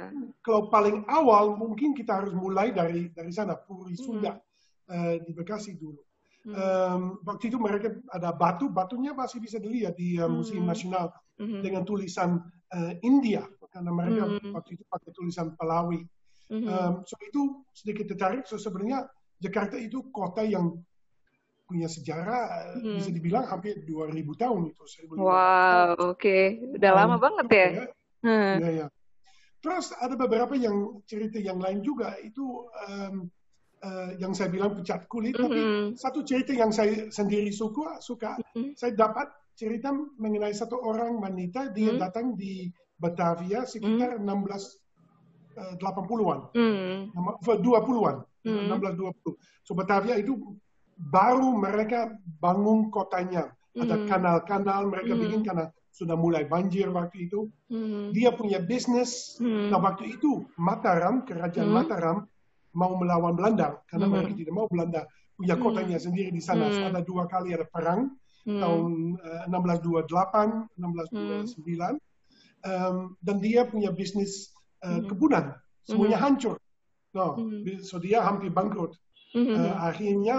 kalau 0.43 0.61
paling 0.67 1.07
awal 1.07 1.55
mungkin 1.55 1.95
kita 1.95 2.19
harus 2.23 2.35
mulai 2.35 2.75
dari 2.75 3.07
dari 3.15 3.31
sana 3.31 3.55
Puri 3.55 3.95
Sunda 3.95 4.35
mm-hmm. 4.35 4.91
uh, 4.91 5.15
di 5.23 5.31
Bekasi 5.31 5.79
dulu. 5.79 6.01
Mm-hmm. 6.41 6.57
Um, 6.57 7.01
waktu 7.21 7.53
itu 7.53 7.57
mereka 7.61 7.93
ada 8.09 8.33
batu, 8.33 8.65
batunya 8.65 9.13
masih 9.13 9.37
bisa 9.37 9.61
dilihat 9.61 9.93
di 9.93 10.17
uh, 10.17 10.25
Museum 10.25 10.65
mm-hmm. 10.65 10.73
Nasional 10.73 11.05
mm-hmm. 11.37 11.61
dengan 11.61 11.83
tulisan 11.85 12.41
uh, 12.73 12.93
India 13.05 13.45
karena 13.71 13.91
mereka 13.93 14.27
mm-hmm. 14.27 14.51
waktu 14.51 14.75
itu 14.75 14.83
pakai 14.89 15.09
tulisan 15.15 15.55
Palawi. 15.55 16.03
Mm-hmm. 16.51 16.67
Um, 16.67 16.93
so 17.07 17.15
itu 17.23 17.63
sedikit 17.71 18.11
tertarik. 18.11 18.43
So 18.43 18.59
sebenarnya 18.59 19.07
Jakarta 19.41 19.75
itu 19.81 20.05
kota 20.13 20.45
yang 20.45 20.77
punya 21.65 21.87
sejarah 21.87 22.75
hmm. 22.77 22.99
bisa 22.99 23.09
dibilang 23.15 23.47
hampir 23.47 23.79
2000 23.87 24.11
tahun 24.35 24.61
itu. 24.75 24.83
Wow, 25.15 25.95
oke. 26.13 26.19
Okay. 26.19 26.59
Udah 26.77 26.91
um, 26.91 26.97
lama 26.99 27.15
banget 27.17 27.47
ya. 27.47 27.67
Ya, 27.71 27.85
hmm. 28.27 28.53
ya, 28.59 28.69
ya. 28.83 28.87
Terus 29.61 29.93
ada 29.95 30.19
beberapa 30.19 30.53
yang 30.57 30.99
cerita 31.07 31.39
yang 31.39 31.63
lain 31.63 31.79
juga 31.79 32.17
itu 32.19 32.67
um, 32.89 33.29
uh, 33.85 34.11
yang 34.17 34.33
saya 34.33 34.49
bilang 34.51 34.73
pecat 34.75 35.05
kulit, 35.07 35.37
mm 35.37 35.39
-hmm. 35.39 35.47
tapi 35.47 35.61
satu 35.95 36.19
cerita 36.25 36.51
yang 36.51 36.73
saya 36.73 37.07
sendiri 37.13 37.53
suka, 37.53 38.01
suka 38.01 38.35
mm 38.35 38.45
-hmm. 38.51 38.71
saya 38.75 38.91
dapat 38.97 39.29
cerita 39.53 39.93
mengenai 40.17 40.51
satu 40.51 40.81
orang 40.81 41.21
wanita 41.21 41.69
dia 41.71 41.93
mm 41.93 41.97
-hmm. 41.97 42.03
datang 42.03 42.33
di 42.33 42.73
Batavia 42.97 43.63
sekitar 43.63 44.17
mm 44.17 44.25
-hmm. 44.25 44.49
16 44.49 45.61
uh, 45.61 45.75
80-an, 45.77 46.39
mm 46.57 46.73
-hmm. 47.13 47.37
20-an, 47.45 48.17
mm 48.17 48.30
-hmm. 48.45 48.81
1620. 48.81 49.37
So 49.65 49.77
Batavia 49.77 50.17
itu 50.17 50.37
baru 50.97 51.53
mereka 51.57 52.13
bangun 52.41 52.93
kotanya, 52.93 53.49
ada 53.73 53.95
mm-hmm. 53.95 54.09
kanal-kanal 54.09 54.81
mereka 54.91 55.13
mm. 55.15 55.21
bikin 55.23 55.41
karena 55.41 55.65
sudah 55.91 56.15
mulai 56.15 56.45
banjir 56.45 56.87
waktu 56.93 57.31
itu. 57.31 57.49
Mm. 57.71 58.13
Dia 58.13 58.35
punya 58.35 58.59
bisnis. 58.61 59.39
Mm. 59.41 59.73
Nah 59.73 59.79
waktu 59.81 60.19
itu 60.19 60.45
Mataram, 60.59 61.25
kerajaan 61.25 61.69
mm. 61.71 61.75
Mataram 61.75 62.17
mau 62.71 62.95
melawan 62.95 63.35
Belanda 63.35 63.81
karena 63.87 64.07
mm. 64.07 64.11
mereka 64.11 64.33
tidak 64.37 64.53
mau 64.55 64.67
Belanda 64.69 65.01
punya 65.35 65.55
kotanya 65.57 65.97
mm. 65.97 66.05
sendiri 66.05 66.29
di 66.29 66.43
sana. 66.43 66.69
Mm. 66.69 66.73
So, 66.77 66.81
ada 66.85 67.01
dua 67.01 67.23
kali 67.25 67.49
ada 67.57 67.65
perang 67.65 68.13
mm. 68.45 68.61
tahun 68.61 68.83
uh, 69.49 69.49
1628, 69.49 70.77
1629. 70.77 71.97
Mm. 71.97 71.97
Um, 72.61 73.17
dan 73.25 73.41
dia 73.41 73.65
punya 73.65 73.89
bisnis 73.89 74.53
uh, 74.85 75.01
kebunan, 75.09 75.57
semuanya 75.81 76.21
mm. 76.21 76.25
hancur. 76.29 76.60
No, 77.11 77.35
mm. 77.35 77.83
so 77.83 77.99
dia 77.99 78.23
hampir 78.23 78.47
bangkrut. 78.47 78.95
Mm-hmm. 79.35 79.55
Uh, 79.55 79.75
akhirnya 79.83 80.37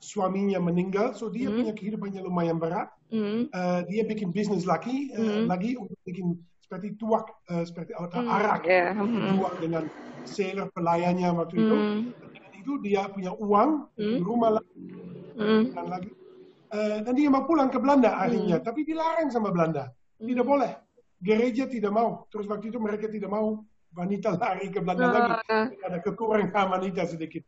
suaminya 0.00 0.60
meninggal, 0.60 1.12
so 1.16 1.32
dia 1.32 1.48
mm. 1.48 1.56
punya 1.56 1.72
kehidupan 1.76 2.12
yang 2.12 2.28
lumayan 2.28 2.60
berat. 2.60 2.92
Mm. 3.08 3.48
Uh, 3.52 3.80
dia 3.88 4.04
bikin 4.04 4.28
bisnis 4.32 4.68
lagi, 4.68 5.12
uh, 5.16 5.44
mm. 5.44 5.48
lagi 5.48 5.80
untuk 5.80 5.96
bikin 6.04 6.36
seperti 6.60 6.94
tuak, 7.00 7.26
uh, 7.48 7.64
seperti 7.64 7.96
otak 7.96 8.20
mm. 8.20 8.30
arak, 8.30 8.62
yeah. 8.68 8.92
mm. 8.92 9.36
tuak 9.36 9.54
dengan 9.64 9.84
sailor 10.28 10.68
pelayannya 10.76 11.28
waktu 11.32 11.56
mm. 11.56 11.62
itu. 11.64 11.76
Dan 12.36 12.50
itu 12.56 12.72
dia 12.84 13.02
punya 13.08 13.32
uang, 13.36 13.88
mm. 13.96 14.18
rumah 14.20 14.50
lagi, 14.60 14.80
mm. 15.40 15.62
dan 15.72 15.86
lagi. 15.88 16.10
Uh, 16.70 17.02
dan 17.02 17.12
dia 17.18 17.26
mau 17.26 17.48
pulang 17.48 17.66
ke 17.72 17.82
Belanda 17.82 18.14
akhirnya, 18.14 18.60
mm. 18.60 18.64
tapi 18.64 18.86
dilarang 18.86 19.32
sama 19.32 19.50
Belanda, 19.50 19.90
mm. 20.20 20.28
tidak 20.28 20.46
boleh. 20.46 20.72
Gereja 21.20 21.68
tidak 21.68 21.92
mau. 21.92 22.24
Terus 22.32 22.48
waktu 22.48 22.72
itu 22.72 22.80
mereka 22.80 23.04
tidak 23.04 23.28
mau 23.28 23.60
wanita 23.94 24.38
lari 24.38 24.70
ke 24.70 24.80
Belanda 24.80 25.06
uh. 25.06 25.14
lagi. 25.40 25.76
Ada 25.82 25.98
kekurangan 26.02 26.66
wanita 26.78 27.06
sedikit. 27.06 27.42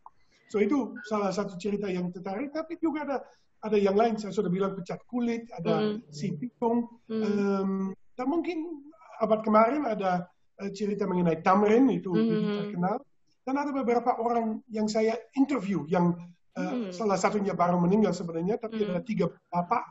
So 0.53 0.61
itu 0.61 0.93
salah 1.09 1.33
satu 1.33 1.57
cerita 1.57 1.89
yang 1.89 2.13
tertarik, 2.13 2.53
tapi 2.53 2.77
juga 2.77 3.09
ada 3.09 3.17
ada 3.65 3.79
yang 3.79 3.97
lain. 3.97 4.21
Saya 4.21 4.37
sudah 4.37 4.53
bilang 4.53 4.77
pecat 4.77 5.01
kulit, 5.09 5.49
ada 5.55 5.97
mm. 5.97 6.13
si 6.13 6.37
pitung, 6.37 6.85
mm. 7.09 7.23
um, 7.25 7.71
dan 8.19 8.27
mungkin 8.29 8.85
abad 9.23 9.41
kemarin 9.41 9.89
ada 9.89 10.29
uh, 10.61 10.71
cerita 10.77 11.09
mengenai 11.09 11.41
tamrin 11.41 11.89
itu 11.89 12.13
mm. 12.13 12.69
terkenal, 12.69 13.01
dan 13.49 13.55
ada 13.57 13.73
beberapa 13.73 14.19
orang 14.21 14.61
yang 14.69 14.91
saya 14.93 15.17
interview 15.39 15.89
yang 15.89 16.13
uh, 16.59 16.91
mm. 16.91 16.93
salah 16.93 17.17
satunya 17.17 17.57
baru 17.57 17.81
meninggal 17.81 18.13
sebenarnya, 18.13 18.61
tapi 18.61 18.85
mm. 18.85 18.89
ada 18.93 19.01
tiga 19.01 19.33
bapak 19.49 19.85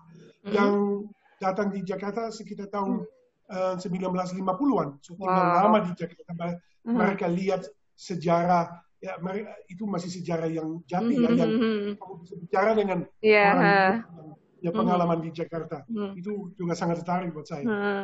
mm. 0.46 0.54
yang 0.54 0.74
datang 1.42 1.74
di 1.74 1.82
Jakarta 1.82 2.30
sekitar 2.30 2.70
tahun 2.70 3.02
mm. 3.02 3.21
Uh, 3.52 3.76
1950-an, 3.78 4.90
so 5.04 5.14
tinggal 5.20 5.46
wow. 5.46 5.68
lama 5.68 5.78
di 5.86 5.92
Jakarta. 5.94 6.58
Mm. 6.82 6.98
Mereka 6.98 7.26
lihat 7.30 7.62
sejarah 7.94 8.82
ya 9.02 9.18
itu 9.66 9.84
masih 9.90 10.14
sejarah 10.14 10.46
yang 10.46 10.78
jati 10.86 11.18
mm 11.18 11.26
-hmm. 11.26 11.26
ya 11.26 11.40
yang 11.42 11.52
mm-hmm. 11.58 11.94
kamu 11.98 12.14
bisa 12.22 12.34
bicara 12.38 12.72
dengan 12.78 13.00
yeah. 13.26 13.50
orang 13.50 13.66
yang, 13.66 13.98
yang 14.62 14.74
pengalaman 14.78 15.18
mm 15.18 15.26
-hmm. 15.26 15.34
di 15.34 15.40
Jakarta 15.42 15.78
mm 15.90 15.98
-hmm. 15.98 16.12
itu 16.22 16.32
juga 16.54 16.74
sangat 16.78 17.02
tertarik 17.02 17.34
buat 17.34 17.50
saya. 17.50 17.66
Mm 17.66 17.74
-hmm. 17.74 18.02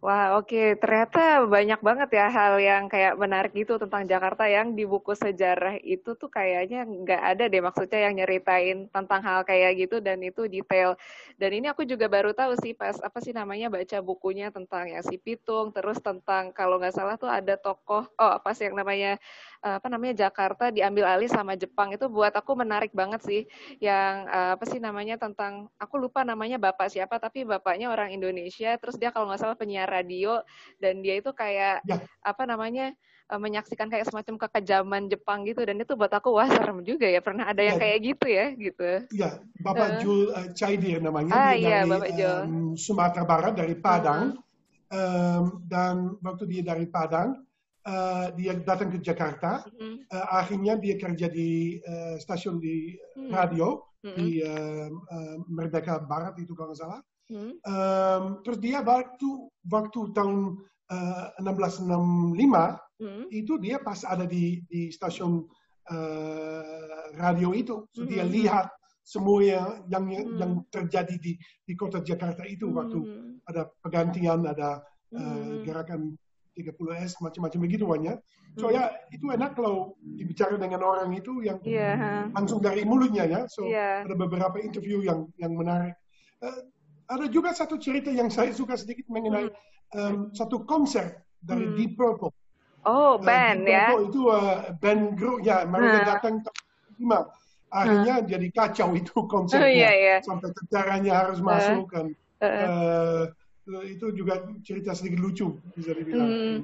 Wah, 0.00 0.40
oke. 0.40 0.80
Ternyata 0.80 1.44
banyak 1.44 1.76
banget 1.84 2.08
ya 2.16 2.32
hal 2.32 2.56
yang 2.56 2.88
kayak 2.88 3.20
menarik 3.20 3.52
gitu 3.52 3.76
tentang 3.76 4.08
Jakarta 4.08 4.48
yang 4.48 4.72
di 4.72 4.88
buku 4.88 5.12
sejarah 5.12 5.76
itu 5.84 6.16
tuh 6.16 6.32
kayaknya 6.32 6.88
nggak 6.88 7.20
ada 7.20 7.44
deh 7.52 7.60
maksudnya 7.60 8.08
yang 8.08 8.16
nyeritain 8.16 8.88
tentang 8.88 9.20
hal 9.20 9.44
kayak 9.44 9.76
gitu 9.76 10.00
dan 10.00 10.24
itu 10.24 10.48
detail. 10.48 10.96
Dan 11.36 11.52
ini 11.52 11.68
aku 11.68 11.84
juga 11.84 12.08
baru 12.08 12.32
tahu 12.32 12.56
sih 12.64 12.72
pas 12.72 12.96
apa 13.04 13.20
sih 13.20 13.36
namanya 13.36 13.68
baca 13.68 14.00
bukunya 14.00 14.48
tentang 14.48 14.88
ya 14.88 15.04
si 15.04 15.20
Pitung, 15.20 15.68
terus 15.76 16.00
tentang 16.00 16.48
kalau 16.56 16.80
nggak 16.80 16.96
salah 16.96 17.20
tuh 17.20 17.28
ada 17.28 17.60
tokoh, 17.60 18.08
oh 18.16 18.32
apa 18.40 18.56
sih 18.56 18.72
yang 18.72 18.80
namanya 18.80 19.20
apa 19.60 19.92
namanya 19.92 20.26
Jakarta 20.26 20.72
diambil 20.72 21.04
alih 21.04 21.28
sama 21.28 21.52
Jepang 21.52 21.92
itu 21.92 22.08
buat 22.08 22.32
aku 22.32 22.56
menarik 22.56 22.96
banget 22.96 23.20
sih 23.20 23.42
yang 23.76 24.24
apa 24.28 24.64
sih 24.64 24.80
namanya 24.80 25.20
tentang 25.20 25.68
aku 25.76 26.00
lupa 26.00 26.24
namanya 26.24 26.56
bapak 26.56 26.88
siapa 26.88 27.20
tapi 27.20 27.44
bapaknya 27.44 27.92
orang 27.92 28.08
Indonesia 28.16 28.72
terus 28.80 28.96
dia 28.96 29.12
kalau 29.12 29.28
nggak 29.28 29.40
salah 29.40 29.56
penyiar 29.60 29.84
radio 29.84 30.40
dan 30.80 31.04
dia 31.04 31.20
itu 31.20 31.28
kayak 31.36 31.84
ya. 31.84 32.00
apa 32.24 32.48
namanya 32.48 32.96
menyaksikan 33.38 33.86
kayak 33.86 34.08
semacam 34.10 34.34
kekejaman 34.48 35.06
Jepang 35.06 35.46
gitu 35.46 35.62
dan 35.62 35.78
itu 35.78 35.94
buat 35.94 36.10
aku 36.10 36.34
wah 36.34 36.50
serem 36.50 36.82
juga 36.82 37.06
ya 37.06 37.22
pernah 37.22 37.46
ada 37.46 37.62
yang 37.62 37.78
ya. 37.78 37.82
kayak 37.86 37.98
gitu 38.02 38.26
ya 38.26 38.46
gitu. 38.58 38.90
Iya, 39.14 39.30
Bapak 39.62 39.86
uh. 39.86 39.98
Jul 40.02 40.20
uh, 40.34 40.48
Caidir 40.56 40.98
namanya 40.98 41.30
ah, 41.30 41.52
dia 41.54 41.60
iya, 41.62 41.78
dari 41.86 41.90
Bapak 41.94 42.10
um, 42.18 42.74
Sumatera 42.74 43.22
Barat 43.22 43.52
dari 43.54 43.74
Padang. 43.78 44.34
Uh 44.34 44.34
-huh. 44.34 44.98
um, 44.98 45.42
dan 45.70 46.18
waktu 46.18 46.50
dia 46.50 46.62
dari 46.66 46.90
Padang 46.90 47.38
uh, 47.86 48.26
dia 48.36 48.52
datang 48.60 48.92
ke 48.92 48.98
Jakarta. 49.00 49.64
Mm-hmm. 49.68 49.94
Uh, 50.10 50.26
akhirnya 50.34 50.74
dia 50.76 50.94
kerja 51.00 51.26
di 51.30 51.80
uh, 51.84 52.16
stasiun 52.20 52.60
di 52.60 52.96
mm-hmm. 52.96 53.30
radio 53.32 53.80
mm-hmm. 54.04 54.16
di 54.16 54.28
uh, 54.44 54.88
uh, 54.90 55.36
Merdeka 55.48 56.02
Barat 56.04 56.36
itu 56.40 56.52
kalau 56.52 56.72
nggak 56.72 56.80
salah. 56.80 57.00
Mm-hmm. 57.30 57.52
Um, 57.62 58.22
terus 58.42 58.58
dia 58.58 58.82
waktu 58.82 59.30
waktu 59.70 60.00
tahun 60.12 60.58
uh, 60.90 61.26
1665 61.38 62.34
mm-hmm. 62.34 63.24
itu 63.30 63.52
dia 63.62 63.76
pas 63.78 64.02
ada 64.02 64.26
di 64.26 64.60
di 64.66 64.90
stasiun 64.90 65.46
uh, 65.88 67.02
radio 67.16 67.54
itu, 67.54 67.86
so 67.94 68.02
mm-hmm. 68.02 68.10
dia 68.10 68.24
lihat 68.26 68.66
semua 69.00 69.38
yang 69.42 69.70
yang, 69.88 70.04
mm-hmm. 70.06 70.38
yang 70.38 70.52
terjadi 70.68 71.16
di 71.18 71.38
di 71.64 71.74
kota 71.78 72.02
Jakarta 72.02 72.42
itu 72.44 72.68
waktu 72.74 72.98
ada 73.46 73.66
pergantian 73.82 74.46
ada 74.46 74.82
uh, 75.14 75.62
gerakan 75.66 76.14
30S 76.56 77.22
macam-macam 77.22 77.60
begitu 77.62 77.84
banyak. 77.86 78.18
So 78.58 78.68
hmm. 78.68 78.74
ya 78.74 78.84
itu 79.14 79.30
enak 79.30 79.54
kalau 79.54 79.94
dibicara 80.02 80.58
dengan 80.58 80.82
orang 80.82 81.14
itu 81.14 81.42
yang 81.46 81.62
yeah. 81.62 82.26
langsung 82.34 82.58
dari 82.58 82.82
mulutnya 82.82 83.24
ya. 83.26 83.40
So 83.46 83.66
yeah. 83.66 84.02
ada 84.02 84.14
beberapa 84.18 84.58
interview 84.58 85.06
yang 85.06 85.30
yang 85.38 85.54
menarik. 85.54 85.94
Uh, 86.42 86.66
ada 87.10 87.26
juga 87.26 87.50
satu 87.50 87.78
cerita 87.78 88.10
yang 88.10 88.30
saya 88.30 88.54
suka 88.54 88.78
sedikit 88.78 89.06
mengenai 89.10 89.50
hmm. 89.50 89.98
um, 89.98 90.16
satu 90.34 90.62
konser 90.66 91.22
dari 91.42 91.66
hmm. 91.66 91.74
Deep 91.78 91.92
Purple. 91.98 92.34
Oh, 92.86 93.14
uh, 93.14 93.22
band 93.22 93.66
Deep 93.66 93.74
Purple 93.90 94.02
ya. 94.02 94.10
Itu 94.10 94.20
uh, 94.30 94.58
band 94.78 95.02
grup 95.18 95.38
ya 95.42 95.66
mereka 95.66 95.98
hmm. 95.98 96.08
datang 96.08 96.34
lima. 96.98 97.20
Akhirnya 97.70 98.14
hmm. 98.18 98.26
jadi 98.26 98.48
kacau 98.50 98.88
itu 98.98 99.14
konsernya. 99.32 99.66
Oh, 99.66 99.70
yeah, 99.70 99.94
yeah. 99.94 100.18
Sampai 100.22 100.50
tentaranya 100.54 101.12
harus 101.26 101.38
uh. 101.38 101.46
masuk 101.46 101.86
kan. 101.90 102.06
Uh. 102.40 102.46
Uh, 102.46 103.22
itu 103.86 104.06
juga 104.16 104.42
cerita 104.64 104.96
sedikit 104.96 105.20
lucu 105.20 105.60
bisa 105.76 105.92
dibilang. 105.94 106.30
Hmm. 106.32 106.58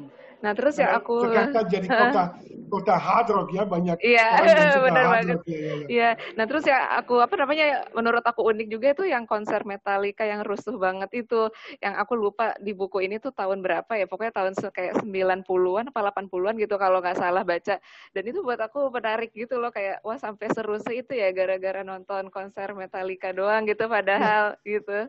Nah 0.45 0.53
terus 0.53 0.77
ya 0.77 0.93
aku 1.01 1.33
Jakarta 1.33 1.65
jadi 1.65 1.89
kota 2.03 2.23
kota 2.67 2.95
hard 2.99 3.29
rock 3.33 3.49
ya 3.55 3.63
banyak. 3.65 3.97
Iya 4.03 4.27
benar 4.43 4.69
banget. 4.91 5.39
Iya, 5.47 5.57
ya, 5.57 5.57
ya. 5.57 5.87
ya. 5.89 6.11
Nah 6.35 6.45
terus 6.45 6.65
ya 6.67 6.99
aku 6.99 7.23
apa 7.23 7.35
namanya 7.39 7.87
menurut 7.95 8.21
aku 8.21 8.45
unik 8.45 8.69
juga 8.69 8.87
itu 8.93 9.05
yang 9.09 9.25
konser 9.25 9.63
Metallica 9.65 10.27
yang 10.27 10.43
rusuh 10.45 10.77
banget 10.77 11.25
itu 11.25 11.49
yang 11.81 11.97
aku 11.97 12.19
lupa 12.19 12.53
di 12.61 12.77
buku 12.77 13.07
ini 13.07 13.17
tuh 13.23 13.33
tahun 13.33 13.65
berapa 13.65 13.89
ya 13.97 14.05
pokoknya 14.11 14.35
tahun 14.35 14.53
kayak 14.57 15.01
90-an 15.01 15.95
apa 15.95 16.01
80-an 16.11 16.55
gitu 16.61 16.75
kalau 16.77 16.99
nggak 17.01 17.17
salah 17.17 17.47
baca 17.47 17.81
dan 18.13 18.23
itu 18.27 18.43
buat 18.43 18.61
aku 18.61 18.93
menarik 18.93 19.33
gitu 19.33 19.57
loh 19.63 19.73
kayak 19.73 20.03
wah 20.05 20.19
sampai 20.21 20.51
seru 20.53 20.77
itu 20.77 21.13
ya 21.17 21.33
gara-gara 21.33 21.81
nonton 21.81 22.29
konser 22.29 22.77
Metallica 22.77 23.33
doang 23.33 23.65
gitu 23.65 23.89
padahal 23.89 24.59
ya. 24.67 24.79
gitu. 24.81 25.09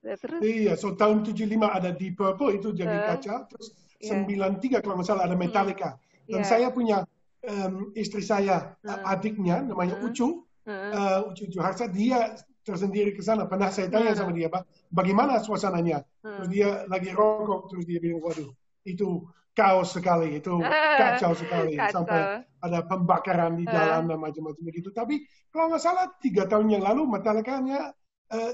Ya, 0.00 0.16
terus? 0.16 0.40
Iya, 0.40 0.72
so 0.80 0.96
tahun 0.96 1.28
75 1.28 1.60
ada 1.60 1.92
Deep 1.92 2.16
Purple 2.16 2.56
itu 2.56 2.72
jadi 2.72 2.96
uh, 2.96 3.04
kaca, 3.14 3.44
terus 3.52 3.76
yeah. 4.00 4.24
93 4.24 4.80
kalau 4.80 4.96
nggak 4.96 5.08
salah 5.08 5.28
ada 5.28 5.36
Metallica. 5.36 6.00
Dan 6.24 6.40
yeah. 6.40 6.48
saya 6.48 6.66
punya 6.72 7.04
um, 7.44 7.92
istri 7.92 8.24
saya, 8.24 8.80
uh. 8.80 9.00
adiknya 9.04 9.60
namanya 9.60 10.00
uh. 10.00 10.08
Ucu, 10.08 10.48
uh. 10.64 10.72
Uh, 10.72 11.18
Ucu 11.28 11.52
Juharsa, 11.52 11.84
dia 11.92 12.32
tersendiri 12.64 13.12
ke 13.12 13.20
sana. 13.20 13.44
Pernah 13.44 13.68
saya 13.68 13.92
tanya 13.92 14.16
uh. 14.16 14.18
sama 14.18 14.32
dia, 14.32 14.48
bagaimana 14.88 15.36
suasananya? 15.36 16.00
Uh. 16.24 16.40
Terus 16.40 16.48
dia 16.48 16.68
lagi 16.88 17.12
rokok, 17.12 17.68
terus 17.68 17.84
dia 17.84 18.00
bilang, 18.00 18.24
waduh, 18.24 18.48
itu 18.88 19.28
kaos 19.52 19.92
sekali, 19.92 20.40
itu 20.40 20.64
kacau 21.00 21.36
sekali. 21.36 21.76
Kacau. 21.76 22.08
Sampai 22.08 22.40
ada 22.64 22.80
pembakaran 22.88 23.60
di 23.60 23.68
jalan 23.68 24.08
uh. 24.08 24.16
dan 24.16 24.18
macam-macam 24.18 24.64
begitu. 24.64 24.88
Tapi 24.96 25.28
kalau 25.52 25.76
nggak 25.76 25.82
salah, 25.84 26.08
tiga 26.24 26.48
tahun 26.48 26.72
yang 26.72 26.88
lalu 26.88 27.04
Metallica-nya 27.04 27.92
uh, 28.32 28.52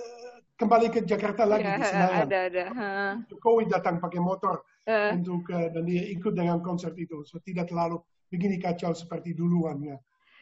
kembali 0.56 0.86
ke 0.88 1.00
Jakarta 1.04 1.44
lagi 1.44 1.68
ya, 1.68 1.76
di 1.76 1.84
Senayan. 1.84 2.24
Ada, 2.26 2.38
ada. 2.48 2.64
Jokowi 3.28 3.68
datang 3.68 4.00
pakai 4.00 4.20
motor 4.20 4.64
uh. 4.88 5.12
untuk 5.12 5.44
uh, 5.52 5.68
dan 5.68 5.84
dia 5.84 6.04
ikut 6.10 6.32
dengan 6.32 6.64
konser 6.64 6.96
itu. 6.96 7.22
So 7.28 7.38
tidak 7.44 7.68
terlalu 7.68 8.00
begini 8.32 8.56
kacau 8.56 8.96
seperti 8.96 9.36
duluan 9.36 9.78
ya. 9.84 9.96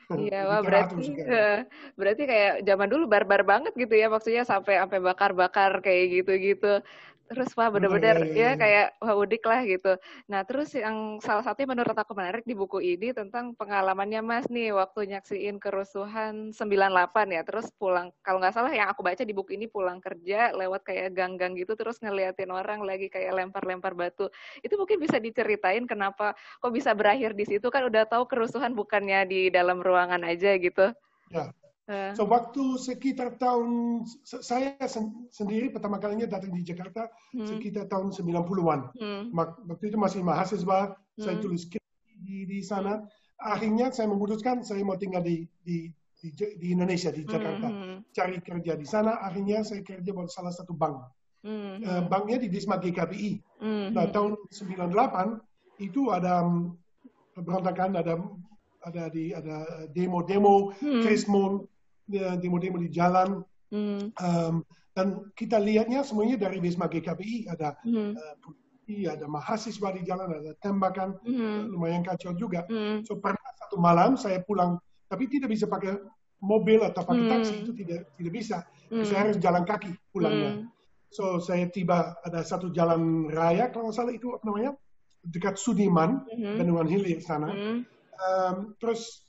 Iya, 0.04 0.44
wah 0.44 0.60
berarti 0.60 1.16
uh, 1.16 1.64
berarti 1.96 2.22
kayak 2.28 2.68
zaman 2.68 2.92
dulu 2.92 3.08
barbar 3.08 3.40
banget 3.40 3.72
gitu 3.72 3.96
ya 3.96 4.12
maksudnya 4.12 4.44
sampai 4.44 4.76
sampai 4.76 5.00
bakar-bakar 5.00 5.80
kayak 5.80 6.20
gitu-gitu. 6.20 6.84
Terus 7.24 7.50
wah 7.56 7.72
bener-bener 7.72 8.16
ya, 8.20 8.24
ya, 8.24 8.34
ya, 8.36 8.48
ya, 8.52 8.60
kayak 8.60 8.86
wah 9.00 9.14
udik 9.16 9.44
lah 9.48 9.64
gitu. 9.64 9.92
Nah 10.28 10.44
terus 10.44 10.76
yang 10.76 11.18
salah 11.24 11.40
satu 11.40 11.64
yang 11.64 11.72
menurut 11.72 11.96
aku 11.96 12.12
menarik 12.12 12.44
di 12.44 12.52
buku 12.52 12.84
ini 12.84 13.16
tentang 13.16 13.56
pengalamannya 13.56 14.20
Mas 14.20 14.46
nih 14.52 14.76
waktu 14.76 15.16
nyaksiin 15.16 15.56
kerusuhan 15.56 16.52
98 16.52 17.34
ya, 17.34 17.42
terus 17.42 17.72
pulang 17.80 18.12
kalau 18.20 18.38
nggak 18.38 18.54
salah 18.54 18.72
yang 18.72 18.92
aku 18.92 19.00
baca 19.00 19.24
di 19.24 19.32
buku 19.32 19.56
ini 19.56 19.66
pulang 19.66 19.98
kerja 20.04 20.52
lewat 20.52 20.84
kayak 20.84 21.16
gang-gang 21.16 21.56
gitu 21.56 21.72
terus 21.74 21.98
ngeliatin 22.04 22.52
orang 22.52 22.84
lagi 22.84 23.08
kayak 23.08 23.32
lempar-lempar 23.32 23.96
batu. 23.96 24.28
Itu 24.60 24.76
mungkin 24.76 25.00
bisa 25.00 25.16
diceritain 25.16 25.88
kenapa 25.88 26.36
kok 26.60 26.72
bisa 26.72 26.92
berakhir 26.92 27.32
di 27.32 27.48
situ 27.48 27.72
kan 27.72 27.88
udah 27.88 28.04
tahu 28.04 28.28
kerusuhan 28.28 28.76
bukannya 28.76 29.24
di 29.24 29.40
dalam 29.48 29.80
ruangan 29.80 30.20
aja 30.28 30.60
gitu. 30.60 30.92
Ya, 31.32 31.50
Uh. 31.84 32.16
So 32.16 32.24
waktu 32.24 32.80
sekitar 32.80 33.36
tahun 33.36 34.00
saya 34.24 34.72
sendiri 35.28 35.68
pertama 35.68 36.00
kalinya 36.00 36.24
datang 36.24 36.48
di 36.48 36.64
Jakarta 36.64 37.12
hmm. 37.36 37.44
sekitar 37.44 37.92
tahun 37.92 38.08
90-an. 38.08 38.80
Hmm. 38.96 39.22
Waktu 39.68 39.92
itu 39.92 39.98
masih 40.00 40.24
mahasiswa, 40.24 40.96
hmm. 40.96 41.20
saya 41.20 41.36
tulis 41.44 41.68
di 42.24 42.48
di 42.48 42.58
sana. 42.64 43.04
Akhirnya 43.36 43.92
saya 43.92 44.08
memutuskan 44.08 44.64
saya 44.64 44.80
mau 44.80 44.96
tinggal 44.96 45.20
di 45.20 45.44
di 45.60 45.92
di, 46.24 46.32
di 46.56 46.72
Indonesia 46.72 47.12
di 47.12 47.28
Jakarta, 47.28 47.68
hmm. 47.68 48.08
cari 48.16 48.40
kerja 48.40 48.72
di 48.80 48.86
sana. 48.88 49.20
Akhirnya 49.20 49.60
saya 49.60 49.84
kerja 49.84 50.08
buat 50.16 50.32
salah 50.32 50.56
satu 50.56 50.72
bank. 50.72 50.96
Hmm. 51.44 51.84
Uh, 51.84 52.02
banknya 52.08 52.40
di 52.40 52.48
Disma 52.48 52.80
GKBI. 52.80 53.60
Hmm. 53.60 53.92
Nah 53.92 54.08
tahun 54.08 54.40
98 54.48 55.84
itu 55.84 56.08
ada 56.08 56.48
berontakan, 57.36 58.00
ada 58.00 58.16
ada 58.84 59.04
di 59.12 59.36
ada 59.36 59.88
demo-demo, 59.92 60.72
hmm. 60.80 61.04
Krismon, 61.04 61.68
demo-demo 62.10 62.78
di 62.80 62.90
jalan. 62.92 63.42
Hmm. 63.72 64.12
Um, 64.20 64.54
dan 64.94 65.26
kita 65.34 65.58
lihatnya 65.58 66.06
semuanya 66.06 66.38
dari 66.38 66.62
Wisma 66.62 66.86
GKPI 66.86 67.50
ada 67.50 67.74
hmm. 67.82 68.14
uh, 68.14 68.34
polisi, 68.38 69.10
ada 69.10 69.26
mahasiswa 69.26 69.88
di 69.90 70.02
jalan, 70.06 70.28
ada 70.30 70.52
tembakan, 70.62 71.18
hmm. 71.26 71.74
lumayan 71.74 72.06
kacau 72.06 72.30
juga. 72.38 72.62
Hmm. 72.70 73.02
So 73.02 73.18
pernah 73.18 73.42
satu 73.58 73.80
malam 73.80 74.14
saya 74.14 74.38
pulang, 74.46 74.78
tapi 75.10 75.26
tidak 75.26 75.50
bisa 75.50 75.66
pakai 75.66 75.98
mobil 76.44 76.84
atau 76.84 77.02
pakai 77.02 77.24
hmm. 77.26 77.32
taksi 77.32 77.54
itu 77.64 77.72
tidak 77.74 78.00
tidak 78.20 78.32
bisa. 78.32 78.56
Hmm. 78.92 79.02
Saya 79.02 79.18
harus 79.26 79.36
jalan 79.42 79.64
kaki 79.66 79.90
pulangnya. 80.14 80.62
Hmm. 80.62 80.68
So 81.10 81.40
saya 81.40 81.66
tiba 81.72 82.14
ada 82.22 82.44
satu 82.46 82.70
jalan 82.70 83.32
raya 83.32 83.72
kalau 83.74 83.90
salah 83.90 84.14
itu 84.14 84.30
apa 84.36 84.44
namanya 84.46 84.78
dekat 85.24 85.56
Sudiman, 85.56 86.22
hmm. 86.28 86.60
Bendungan 86.60 86.86
Hilir 86.86 87.18
sana. 87.24 87.50
Hmm. 87.50 87.82
Um, 88.14 88.56
terus 88.78 89.23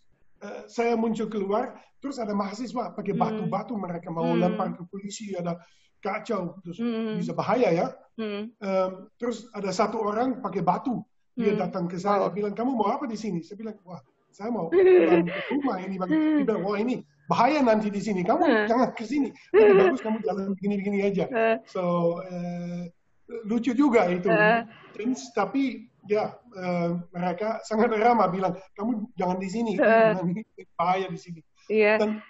uh, 0.45 0.69
saya 0.69 0.93
muncul 0.93 1.25
keluar, 1.25 1.73
Terus 2.05 2.21
ada 2.21 2.37
mahasiswa 2.37 2.93
pakai 2.93 3.17
hmm. 3.17 3.21
batu-batu 3.25 3.73
mereka 3.81 4.13
mau 4.13 4.29
hmm. 4.29 4.37
lempar 4.37 4.77
ke 4.77 4.85
polisi, 4.85 5.33
ada 5.33 5.57
kacau, 6.05 6.61
terus 6.61 6.77
hmm. 6.77 7.17
bisa 7.17 7.33
bahaya 7.33 7.73
ya. 7.73 7.87
Hmm. 8.13 8.53
Um, 8.61 8.91
terus 9.17 9.49
ada 9.57 9.73
satu 9.73 10.05
orang 10.05 10.37
pakai 10.37 10.61
batu, 10.61 11.01
dia 11.33 11.57
hmm. 11.57 11.65
datang 11.65 11.89
ke 11.89 11.97
saya, 11.97 12.29
bilang 12.29 12.53
kamu 12.53 12.77
mau 12.77 12.93
apa 12.93 13.09
di 13.09 13.17
sini? 13.17 13.41
Saya 13.41 13.57
bilang 13.57 13.81
wah 13.81 13.97
saya 14.29 14.53
mau 14.53 14.69
pulang 14.69 15.25
ke 15.25 15.41
rumah 15.49 15.81
ini 15.81 15.95
bang. 15.97 16.09
Dia 16.13 16.45
bilang 16.45 16.61
wah 16.61 16.77
ini 16.77 17.01
bahaya 17.25 17.65
nanti 17.65 17.89
di 17.89 18.01
sini, 18.05 18.21
kamu 18.21 18.43
hmm. 18.45 18.65
jangan 18.69 18.89
ke 18.93 19.01
sini. 19.01 19.33
Lebih 19.49 19.73
bagus 19.73 20.01
kamu 20.05 20.17
jalan 20.21 20.53
begini-begini 20.53 20.99
aja. 21.09 21.25
Hmm. 21.25 21.57
So 21.65 21.83
uh, 22.21 22.85
lucu 23.49 23.73
juga 23.73 24.05
itu. 24.13 24.29
Uh. 24.29 24.61
Tapi 25.33 25.89
ya 26.05 26.37
uh, 26.37 27.01
mereka 27.13 27.61
sangat 27.65 27.93
ramah 27.97 28.29
bilang 28.29 28.53
kamu 28.77 29.09
jangan 29.17 29.37
di 29.41 29.49
sini, 29.49 29.73
uh. 29.81 30.17
bahaya 30.77 31.09
di 31.09 31.19
sini. 31.19 31.41
Iya. 31.69 32.01
Dan 32.01 32.21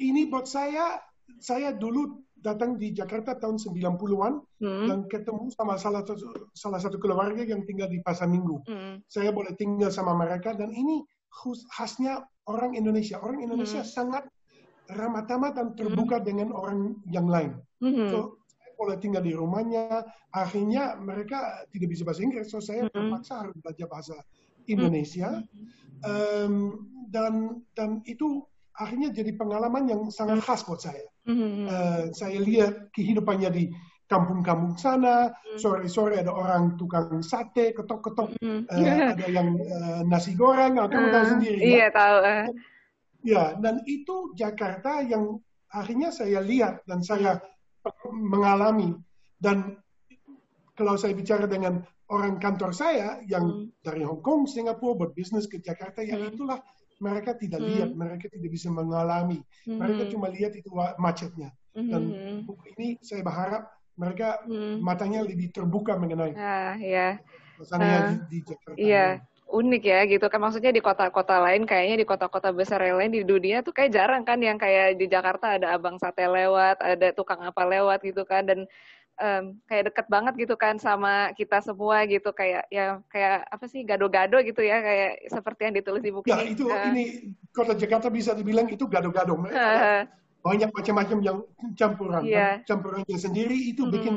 ini 0.00 0.30
buat 0.30 0.46
saya, 0.46 1.02
saya 1.42 1.74
dulu 1.74 2.22
datang 2.40 2.80
di 2.80 2.90
Jakarta 2.96 3.36
tahun 3.36 3.60
90-an 3.60 4.34
hmm. 4.64 4.86
dan 4.88 4.98
ketemu 5.12 5.52
sama 5.52 5.76
salah 5.76 6.00
satu, 6.00 6.48
salah 6.56 6.80
satu 6.80 6.96
keluarga 6.96 7.44
yang 7.44 7.62
tinggal 7.68 7.86
di 7.86 8.00
Pasar 8.00 8.26
Minggu. 8.32 8.64
Hmm. 8.64 9.04
Saya 9.06 9.30
boleh 9.30 9.52
tinggal 9.60 9.92
sama 9.92 10.16
mereka 10.16 10.56
dan 10.56 10.72
ini 10.72 11.04
khasnya 11.76 12.24
orang 12.48 12.74
Indonesia. 12.74 13.20
Orang 13.20 13.44
Indonesia 13.44 13.84
hmm. 13.84 13.90
sangat 13.92 14.24
ramah 14.90 15.22
tamah 15.28 15.54
dan 15.54 15.76
terbuka 15.76 16.18
hmm. 16.18 16.26
dengan 16.26 16.48
orang 16.56 16.96
yang 17.12 17.28
lain. 17.28 17.60
Hmm. 17.84 18.08
So, 18.10 18.39
boleh 18.80 18.96
tinggal 18.96 19.20
di 19.20 19.36
rumahnya. 19.36 20.08
Akhirnya 20.32 20.96
mereka 20.96 21.68
tidak 21.68 21.92
bisa 21.92 22.08
bahasa 22.08 22.24
Inggris, 22.24 22.48
so 22.48 22.64
saya 22.64 22.88
hmm. 22.88 22.92
terpaksa 22.96 23.44
harus 23.44 23.56
belajar 23.60 23.86
bahasa 23.92 24.16
Indonesia. 24.64 25.44
Hmm. 25.44 25.68
Um, 26.00 26.54
dan 27.12 27.60
dan 27.76 28.00
itu 28.08 28.40
akhirnya 28.72 29.12
jadi 29.12 29.36
pengalaman 29.36 29.84
yang 29.84 30.02
sangat 30.08 30.40
khas 30.40 30.64
buat 30.64 30.80
saya. 30.80 31.04
Uh, 31.28 32.08
saya 32.16 32.40
lihat 32.40 32.88
kehidupannya 32.96 33.50
di 33.52 33.64
kampung-kampung 34.10 34.74
sana, 34.74 35.30
sore-sore 35.54 36.18
ada 36.18 36.34
orang 36.34 36.74
tukang 36.74 37.22
sate, 37.22 37.70
ketok-ketok, 37.70 38.34
mm-hmm. 38.42 38.66
uh, 38.66 39.14
ada 39.14 39.26
yang 39.30 39.54
uh, 39.54 40.02
nasi 40.02 40.34
goreng, 40.34 40.74
kamu 40.74 41.06
uh, 41.06 41.12
tahu 41.14 41.26
sendiri. 41.38 41.60
Iya, 41.62 41.78
ya? 41.78 41.88
tahu. 41.94 42.16
Uh. 42.18 42.46
Ya, 43.22 43.44
dan 43.62 43.74
itu 43.86 44.34
Jakarta 44.34 45.06
yang 45.06 45.38
akhirnya 45.70 46.10
saya 46.10 46.42
lihat 46.42 46.82
dan 46.90 47.06
saya 47.06 47.38
mengalami. 48.12 48.96
Dan 49.40 49.76
kalau 50.76 50.96
saya 50.96 51.16
bicara 51.16 51.48
dengan 51.48 51.80
orang 52.10 52.40
kantor 52.42 52.72
saya 52.74 53.22
yang 53.28 53.68
mm. 53.68 53.84
dari 53.84 54.02
Hong 54.04 54.20
Kong, 54.20 54.44
Singapura, 54.44 55.08
berbisnis 55.08 55.48
ke 55.48 55.62
Jakarta, 55.62 56.04
ya 56.04 56.16
mm. 56.16 56.36
itulah 56.36 56.60
mereka 57.00 57.32
tidak 57.32 57.64
hmm. 57.64 57.68
lihat, 57.72 57.90
mereka 57.96 58.28
tidak 58.28 58.50
bisa 58.52 58.68
mengalami. 58.68 59.40
Hmm. 59.64 59.80
Mereka 59.80 60.12
cuma 60.12 60.28
lihat 60.28 60.52
itu 60.52 60.68
macetnya. 61.00 61.48
Hmm. 61.72 61.88
Dan 61.88 62.02
buku 62.44 62.76
ini 62.76 63.00
saya 63.00 63.24
berharap 63.24 63.72
mereka 63.96 64.44
hmm. 64.44 64.84
matanya 64.84 65.24
lebih 65.24 65.48
terbuka 65.48 65.96
mengenai 65.96 66.36
ah, 66.36 66.76
ya. 66.76 67.16
uh, 67.60 68.20
di, 68.28 68.28
di 68.28 68.38
Jakarta. 68.44 68.76
Iya. 68.76 69.06
Unik 69.50 69.82
ya 69.82 70.00
gitu 70.06 70.26
kan 70.30 70.38
maksudnya 70.38 70.70
di 70.70 70.78
kota-kota 70.78 71.42
lain 71.42 71.66
kayaknya 71.66 72.02
di 72.02 72.06
kota-kota 72.06 72.54
besar 72.54 72.78
yang 72.86 73.02
lain 73.02 73.10
di 73.10 73.22
dunia 73.26 73.66
tuh 73.66 73.74
kayak 73.74 73.90
jarang 73.90 74.22
kan 74.22 74.38
yang 74.38 74.54
kayak 74.56 74.94
di 74.94 75.10
Jakarta 75.10 75.58
ada 75.58 75.74
abang 75.74 75.98
sate 75.98 76.22
lewat, 76.22 76.78
ada 76.78 77.10
tukang 77.10 77.42
apa 77.42 77.66
lewat 77.66 78.06
gitu 78.06 78.22
kan 78.22 78.46
dan 78.46 78.70
um, 79.20 79.58
kayak 79.66 79.92
deket 79.92 80.06
banget 80.06 80.34
gitu 80.38 80.54
kan 80.54 80.78
sama 80.78 81.34
kita 81.34 81.60
semua 81.60 82.06
gitu 82.08 82.30
kayak 82.32 82.70
ya 82.72 83.02
kayak 83.12 83.46
apa 83.50 83.64
sih 83.68 83.82
gado-gado 83.82 84.38
gitu 84.40 84.62
ya 84.64 84.80
kayak 84.80 85.12
seperti 85.28 85.60
yang 85.68 85.74
ditulis 85.76 86.02
di 86.02 86.10
buku 86.14 86.30
ya, 86.30 86.40
ini. 86.40 86.54
itu 86.56 86.64
uh, 86.70 86.86
ini 86.90 87.04
kota 87.52 87.76
Jakarta 87.76 88.08
bisa 88.08 88.32
dibilang 88.32 88.66
itu 88.70 88.88
gado-gado. 88.88 89.34
Uh, 89.34 90.06
banyak 90.40 90.72
macam-macam 90.72 91.18
yang 91.20 91.38
campuran. 91.76 92.22
Yeah. 92.24 92.64
campurannya 92.64 93.18
sendiri 93.20 93.56
itu 93.68 93.84
mm 93.84 93.86
-hmm. 93.86 93.94
bikin 93.94 94.14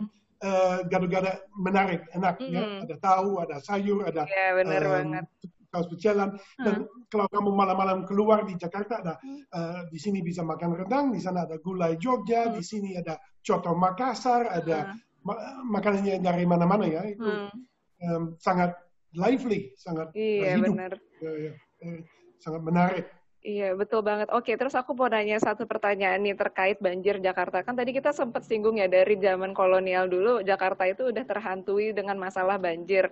gado-gado 0.92 1.32
menarik, 1.56 2.04
enak 2.12 2.36
mm 2.40 2.46
-hmm. 2.46 2.56
ya. 2.56 2.64
Ada 2.84 2.96
tahu, 3.00 3.30
ada 3.40 3.56
sayur, 3.64 4.04
ada 4.04 4.28
yeah, 4.28 4.52
bener 4.56 4.84
um, 4.84 4.92
banget 4.92 5.26
kaos 5.74 5.90
berjalan. 5.90 6.38
Dan 6.62 6.86
hmm. 6.86 7.10
kalau 7.10 7.26
kamu 7.34 7.50
malam-malam 7.50 8.06
keluar 8.06 8.46
di 8.46 8.54
Jakarta 8.54 9.02
ada 9.02 9.18
hmm. 9.26 9.50
uh, 9.50 9.82
di 9.90 9.98
sini 9.98 10.22
bisa 10.22 10.46
makan 10.46 10.78
rendang, 10.78 11.10
di 11.10 11.18
sana 11.18 11.50
ada 11.50 11.58
gulai 11.58 11.98
Jogja, 11.98 12.48
hmm. 12.48 12.54
di 12.54 12.64
sini 12.64 12.90
ada 12.94 13.18
coto 13.42 13.74
Makassar, 13.74 14.54
ada 14.54 14.94
hmm. 14.94 15.26
ma 15.26 15.34
makanannya 15.66 16.22
dari 16.22 16.46
mana-mana 16.46 16.86
ya. 16.86 17.02
Itu 17.10 17.26
hmm. 17.26 17.50
um, 18.06 18.24
sangat 18.38 18.78
lively, 19.18 19.74
sangat 19.82 20.14
iya, 20.14 20.62
hidup. 20.62 20.78
Ya, 21.18 21.32
ya, 21.50 21.54
eh, 21.82 22.06
sangat 22.38 22.62
menarik. 22.62 23.10
Iya, 23.44 23.76
betul 23.76 24.00
banget. 24.08 24.32
Oke, 24.32 24.56
terus 24.56 24.72
aku 24.72 24.96
mau 24.96 25.12
nanya 25.12 25.36
satu 25.36 25.68
pertanyaan 25.68 26.24
nih 26.24 26.32
terkait 26.32 26.78
banjir 26.80 27.20
Jakarta. 27.20 27.60
Kan 27.68 27.76
tadi 27.76 27.92
kita 27.92 28.16
sempat 28.16 28.48
singgung 28.48 28.80
ya 28.80 28.88
dari 28.88 29.20
zaman 29.20 29.52
kolonial 29.52 30.08
dulu 30.08 30.40
Jakarta 30.48 30.88
itu 30.88 31.12
udah 31.12 31.28
terhantui 31.28 31.92
dengan 31.92 32.16
masalah 32.16 32.56
banjir. 32.56 33.12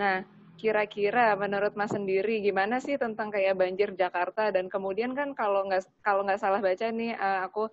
Nah, 0.00 0.24
kira-kira 0.60 1.36
menurut 1.36 1.76
Mas 1.76 1.92
sendiri 1.92 2.40
gimana 2.44 2.80
sih 2.80 2.96
tentang 2.96 3.28
kayak 3.28 3.56
banjir 3.60 3.92
Jakarta 3.92 4.48
dan 4.54 4.72
kemudian 4.72 5.12
kan 5.12 5.36
kalau 5.36 5.64
nggak 5.68 5.84
kalau 6.00 6.24
nggak 6.24 6.40
salah 6.40 6.60
baca 6.64 6.86
nih 6.92 7.12
uh, 7.16 7.44
aku 7.48 7.68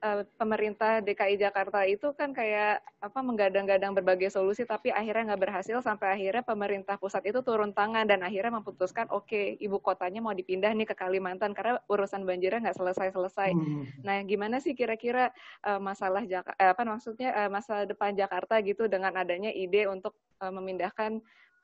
uh, 0.00 0.22
pemerintah 0.36 1.00
DKI 1.04 1.36
Jakarta 1.40 1.84
itu 1.84 2.12
kan 2.16 2.32
kayak 2.32 2.80
apa 3.00 3.20
menggadang-gadang 3.20 3.92
berbagai 3.96 4.32
solusi 4.32 4.64
tapi 4.64 4.92
akhirnya 4.92 5.32
nggak 5.32 5.42
berhasil 5.48 5.78
sampai 5.80 6.16
akhirnya 6.16 6.44
pemerintah 6.44 6.96
pusat 6.96 7.24
itu 7.28 7.40
turun 7.44 7.72
tangan 7.72 8.08
dan 8.08 8.24
akhirnya 8.24 8.60
memutuskan 8.60 9.08
oke 9.12 9.28
okay, 9.28 9.56
ibu 9.60 9.80
kotanya 9.80 10.20
mau 10.20 10.32
dipindah 10.32 10.72
nih 10.72 10.88
ke 10.88 10.96
Kalimantan 10.96 11.52
karena 11.52 11.80
urusan 11.88 12.24
banjirnya 12.24 12.70
nggak 12.70 12.78
selesai-selesai. 12.80 13.50
Hmm. 13.52 13.84
Nah 14.04 14.20
gimana 14.24 14.58
sih 14.58 14.72
kira-kira 14.72 15.32
uh, 15.64 15.80
masalah 15.80 16.24
Jakarta 16.24 16.58
apa 16.60 16.82
maksudnya 16.84 17.30
uh, 17.36 17.50
masa 17.52 17.84
depan 17.84 18.16
Jakarta 18.16 18.60
gitu 18.64 18.88
dengan 18.88 19.12
adanya 19.16 19.52
ide 19.52 19.88
untuk 19.88 20.16
uh, 20.40 20.52
memindahkan 20.52 21.20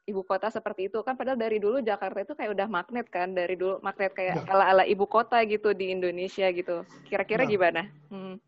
ibu 0.06 0.22
kota 0.22 0.46
seperti 0.48 0.86
itu 0.86 1.02
kan 1.02 1.18
padahal 1.18 1.34
dari 1.34 1.58
dulu 1.58 1.82
Jakarta 1.82 2.22
itu 2.22 2.34
kayak 2.38 2.54
udah 2.54 2.68
magnet 2.70 3.06
kan 3.10 3.34
dari 3.34 3.58
dulu 3.58 3.82
magnet 3.82 4.14
kayak 4.14 4.46
ya. 4.46 4.54
ala-ala 4.54 4.86
ibu 4.86 5.02
kota 5.04 5.42
gitu 5.42 5.74
di 5.74 5.90
Indonesia 5.90 6.46
gitu 6.54 6.86
kira-kira 7.10 7.42
nah, 7.42 7.50
gimana? 7.50 7.82
Hmm. 8.08 8.38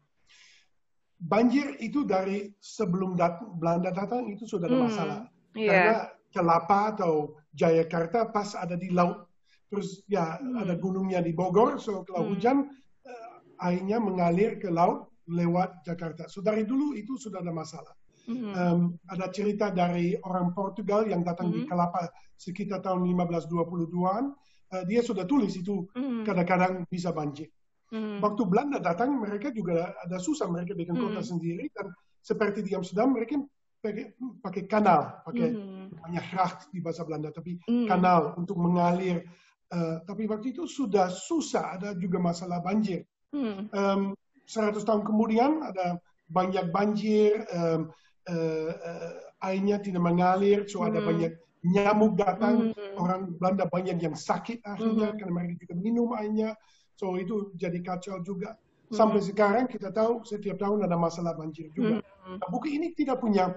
Banjir 1.18 1.74
itu 1.82 2.06
dari 2.06 2.54
sebelum 2.62 3.18
dat 3.18 3.42
Belanda 3.58 3.90
datang 3.90 4.30
itu 4.30 4.46
sudah 4.46 4.70
ada 4.70 4.78
hmm. 4.78 4.86
masalah 4.86 5.20
yeah. 5.58 5.66
karena 5.68 5.96
Kelapa 6.28 6.80
atau 6.94 7.34
Jayakarta 7.58 8.30
pas 8.30 8.54
ada 8.54 8.78
di 8.78 8.94
laut 8.94 9.26
terus 9.66 10.06
ya 10.06 10.38
hmm. 10.38 10.62
ada 10.62 10.78
gunungnya 10.78 11.18
di 11.18 11.34
Bogor 11.34 11.82
so 11.82 12.06
kalau 12.06 12.30
hmm. 12.30 12.30
hujan 12.38 12.56
uh, 13.02 13.66
airnya 13.66 13.98
mengalir 13.98 14.62
ke 14.62 14.70
laut 14.70 15.10
lewat 15.26 15.82
Jakarta 15.82 16.30
so 16.30 16.38
dari 16.38 16.62
dulu 16.62 16.94
itu 16.94 17.18
sudah 17.18 17.42
ada 17.42 17.50
masalah 17.50 17.92
Mm-hmm. 18.28 18.52
Um, 18.52 18.80
ada 19.08 19.32
cerita 19.32 19.72
dari 19.72 20.12
orang 20.20 20.52
Portugal 20.52 21.08
yang 21.08 21.24
datang 21.24 21.48
mm-hmm. 21.48 21.64
di 21.64 21.70
Kelapa 21.70 22.12
sekitar 22.36 22.84
tahun 22.84 23.08
1522-an. 23.08 24.24
Uh, 24.68 24.84
dia 24.84 25.00
sudah 25.00 25.24
tulis 25.24 25.56
itu 25.56 25.88
mm-hmm. 25.96 26.28
kadang-kadang 26.28 26.84
bisa 26.92 27.08
banjir. 27.08 27.48
Mm-hmm. 27.88 28.20
Waktu 28.20 28.42
Belanda 28.44 28.78
datang, 28.84 29.16
mereka 29.16 29.48
juga 29.48 29.96
ada 29.96 30.20
susah 30.20 30.44
mereka 30.52 30.76
bikin 30.76 30.92
mm-hmm. 30.92 31.16
kota 31.16 31.22
sendiri 31.24 31.72
dan 31.72 31.88
seperti 32.20 32.60
di 32.60 32.76
Amsterdam 32.76 33.16
mereka 33.16 33.40
pakai, 33.80 34.12
pakai 34.44 34.62
kanal, 34.68 35.24
pakai 35.24 35.48
mm-hmm. 35.48 35.96
banyak 36.04 36.24
gracht 36.28 36.60
di 36.68 36.84
bahasa 36.84 37.08
Belanda, 37.08 37.32
tapi 37.32 37.56
mm-hmm. 37.64 37.88
kanal 37.88 38.36
untuk 38.36 38.60
mengalir. 38.60 39.24
Uh, 39.68 40.00
tapi 40.04 40.28
waktu 40.28 40.52
itu 40.52 40.68
sudah 40.68 41.08
susah, 41.08 41.80
ada 41.80 41.96
juga 41.96 42.20
masalah 42.20 42.60
banjir. 42.60 43.08
Mm-hmm. 43.32 43.72
Um, 43.72 44.12
100 44.48 44.80
tahun 44.84 45.04
kemudian 45.04 45.60
ada 45.64 46.00
banyak 46.28 46.72
banjir, 46.72 47.44
um, 47.52 47.88
uh, 48.28 48.70
uh, 48.76 49.12
airnya 49.48 49.80
tidak 49.80 50.04
mengalir, 50.04 50.68
so 50.68 50.84
ada 50.84 51.00
mm-hmm. 51.00 51.08
banyak 51.08 51.32
nyamuk 51.64 52.14
datang, 52.14 52.70
mm-hmm. 52.70 53.00
orang 53.00 53.20
Belanda 53.34 53.64
banyak 53.66 53.98
yang 53.98 54.14
sakit 54.14 54.62
akhirnya 54.62 55.10
mm-hmm. 55.10 55.18
karena 55.18 55.32
mereka 55.32 55.54
tidak 55.66 55.78
minum 55.80 56.12
airnya. 56.14 56.54
So 56.98 57.14
itu 57.14 57.54
jadi 57.54 57.78
kacau 57.80 58.20
juga. 58.26 58.58
Sampai 58.88 59.20
hmm. 59.20 59.28
sekarang 59.28 59.64
kita 59.68 59.92
tahu 59.92 60.24
setiap 60.24 60.56
tahun 60.56 60.88
ada 60.88 60.96
masalah 60.96 61.36
banjir 61.36 61.68
juga. 61.76 62.00
Hmm. 62.00 62.40
Nah, 62.40 62.48
buku 62.48 62.72
ini 62.72 62.96
tidak 62.96 63.20
punya 63.20 63.52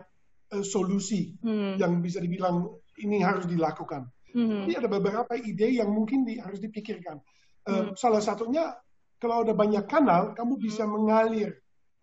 uh, 0.52 0.66
solusi 0.66 1.40
hmm. 1.40 1.80
yang 1.80 2.04
bisa 2.04 2.20
dibilang 2.20 2.68
ini 3.00 3.24
harus 3.24 3.48
dilakukan. 3.48 4.12
Hmm. 4.36 4.68
Tapi 4.68 4.74
ada 4.76 4.90
beberapa 4.92 5.34
ide 5.40 5.80
yang 5.80 5.88
mungkin 5.88 6.28
di, 6.28 6.36
harus 6.36 6.60
dipikirkan. 6.60 7.20
Uh, 7.64 7.72
hmm. 7.72 7.88
Salah 7.96 8.20
satunya 8.20 8.76
kalau 9.24 9.48
ada 9.48 9.56
banyak 9.56 9.88
kanal, 9.88 10.36
kamu 10.36 10.60
bisa 10.60 10.84
hmm. 10.84 10.92
mengalir 11.00 11.50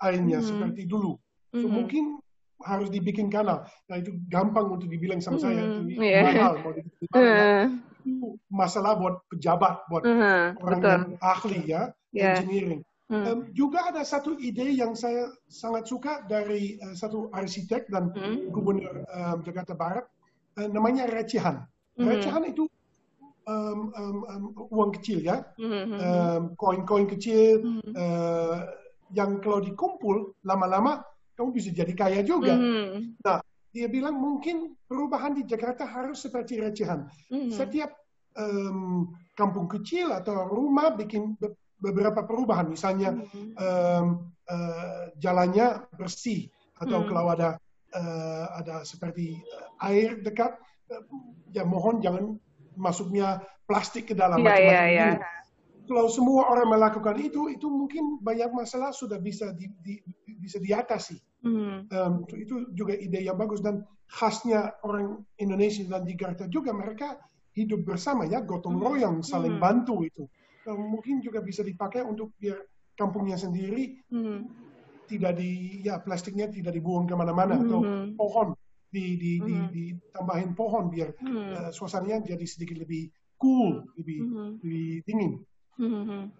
airnya 0.00 0.40
hmm. 0.40 0.48
seperti 0.48 0.88
dulu. 0.88 1.20
So, 1.52 1.68
hmm. 1.68 1.74
Mungkin 1.74 2.04
harus 2.66 2.88
dibikin 2.90 3.30
kanal. 3.30 3.66
Nah 3.86 3.96
itu 3.98 4.18
gampang 4.26 4.66
untuk 4.74 4.90
dibilang 4.90 5.22
sama 5.22 5.38
hmm. 5.38 5.44
saya. 5.44 5.62
Ini 5.62 5.94
yeah. 5.98 6.24
mahal 6.26 6.54
mau 6.62 6.72
dibikin 6.74 7.06
uh 7.14 7.66
masalah 8.48 8.96
buat 8.96 9.20
pejabat, 9.28 9.84
buat 9.92 10.00
uh-huh, 10.00 10.56
orang 10.64 10.80
betul. 10.80 10.92
yang 10.92 11.04
ahli 11.20 11.60
ya, 11.68 11.82
yeah. 12.16 12.40
engineering. 12.40 12.80
Hmm. 13.08 13.24
Um, 13.24 13.38
juga 13.56 13.88
ada 13.88 14.04
satu 14.04 14.36
ide 14.36 14.68
yang 14.68 14.92
saya 14.92 15.32
sangat 15.48 15.88
suka 15.88 16.28
dari 16.28 16.76
uh, 16.80 16.92
satu 16.92 17.32
arsitek 17.32 17.88
dan 17.88 18.12
hmm. 18.12 18.52
gubernur 18.52 19.04
um, 19.08 19.40
Jakarta 19.44 19.72
Barat, 19.72 20.04
uh, 20.60 20.68
namanya 20.68 21.08
recehan. 21.08 21.64
Hmm. 21.96 22.04
Recehan 22.04 22.44
itu 22.52 22.68
um, 23.48 23.92
um, 23.96 24.16
um, 24.28 24.44
uang 24.68 24.92
kecil 25.00 25.24
ya, 25.24 25.40
um, 25.56 26.52
koin-koin 26.60 27.08
kecil 27.08 27.64
hmm. 27.64 27.92
uh, 27.96 28.60
yang 29.16 29.40
kalau 29.40 29.64
dikumpul 29.64 30.36
lama-lama 30.44 31.00
kamu 31.38 31.54
bisa 31.54 31.70
jadi 31.70 31.94
kaya 31.94 32.20
juga. 32.26 32.58
Hmm. 32.58 33.14
Nah, 33.22 33.38
dia 33.72 33.86
bilang 33.86 34.16
mungkin 34.16 34.74
perubahan 34.88 35.36
di 35.36 35.44
Jakarta 35.44 35.84
harus 35.84 36.24
seperti 36.24 36.58
recehan. 36.58 37.06
Mm-hmm. 37.28 37.52
Setiap 37.52 37.94
um, 38.34 39.12
kampung 39.36 39.68
kecil 39.68 40.10
atau 40.10 40.48
rumah 40.48 40.96
bikin 40.96 41.36
be 41.36 41.52
beberapa 41.78 42.26
perubahan, 42.26 42.66
misalnya 42.66 43.14
mm-hmm. 43.14 43.54
um, 43.54 44.34
uh, 44.50 45.14
jalannya 45.22 45.86
bersih 45.94 46.50
atau 46.74 47.06
mm-hmm. 47.06 47.10
kalau 47.14 47.30
ada 47.30 47.50
uh, 47.94 48.46
ada 48.58 48.82
seperti 48.82 49.38
uh, 49.38 49.86
air 49.86 50.18
dekat, 50.18 50.58
uh, 50.90 51.04
ya 51.54 51.62
mohon 51.62 52.02
jangan 52.02 52.34
masuknya 52.74 53.38
plastik 53.70 54.10
ke 54.10 54.14
dalam 54.18 54.42
yeah, 54.42 54.58
macam-macam. 54.58 54.90
Yeah, 54.90 55.14
yeah. 55.22 55.36
Kalau 55.88 56.10
semua 56.10 56.50
orang 56.52 56.68
melakukan 56.68 57.16
itu, 57.16 57.48
itu 57.48 57.64
mungkin 57.70 58.20
banyak 58.20 58.52
masalah 58.52 58.92
sudah 58.92 59.16
bisa 59.16 59.56
di, 59.56 59.72
di, 59.80 59.96
bisa 60.36 60.60
diatasi. 60.60 61.16
Hmm. 61.38 61.86
Um, 61.94 62.26
itu 62.34 62.66
juga 62.74 62.98
ide 62.98 63.22
yang 63.22 63.38
bagus 63.38 63.62
dan 63.62 63.86
khasnya 64.10 64.74
orang 64.82 65.22
Indonesia 65.38 65.86
dan 65.86 66.02
di 66.02 66.18
Jakarta 66.18 66.50
juga 66.50 66.74
mereka 66.74 67.14
hidup 67.54 67.86
bersama 67.86 68.26
ya 68.26 68.42
gotong 68.42 68.78
hmm. 68.78 68.84
royong 68.84 69.16
saling 69.22 69.54
hmm. 69.58 69.62
bantu 69.62 70.02
itu 70.02 70.26
um, 70.66 70.98
mungkin 70.98 71.22
juga 71.22 71.38
bisa 71.38 71.62
dipakai 71.62 72.02
untuk 72.02 72.34
biar 72.42 72.58
kampungnya 72.98 73.38
sendiri 73.38 74.02
hmm. 74.10 74.40
tidak 75.06 75.38
di 75.38 75.82
ya 75.86 76.02
plastiknya 76.02 76.50
tidak 76.50 76.74
dibuang 76.74 77.06
ke 77.06 77.14
mana-mana 77.14 77.54
hmm. 77.54 77.62
atau 77.66 77.80
pohon 78.18 78.48
di, 78.88 79.20
di, 79.20 79.32
hmm. 79.38 79.68
di, 79.68 79.82
ditambahin 79.94 80.52
pohon 80.56 80.88
biar 80.88 81.12
hmm. 81.20 81.48
uh, 81.54 81.70
suasananya 81.70 82.34
jadi 82.34 82.46
sedikit 82.48 82.80
lebih 82.80 83.12
cool 83.36 83.84
lebih 83.94 84.18
hmm. 84.24 84.50
lebih 84.64 84.88
dingin. 85.04 85.32
Hmm. 85.78 86.34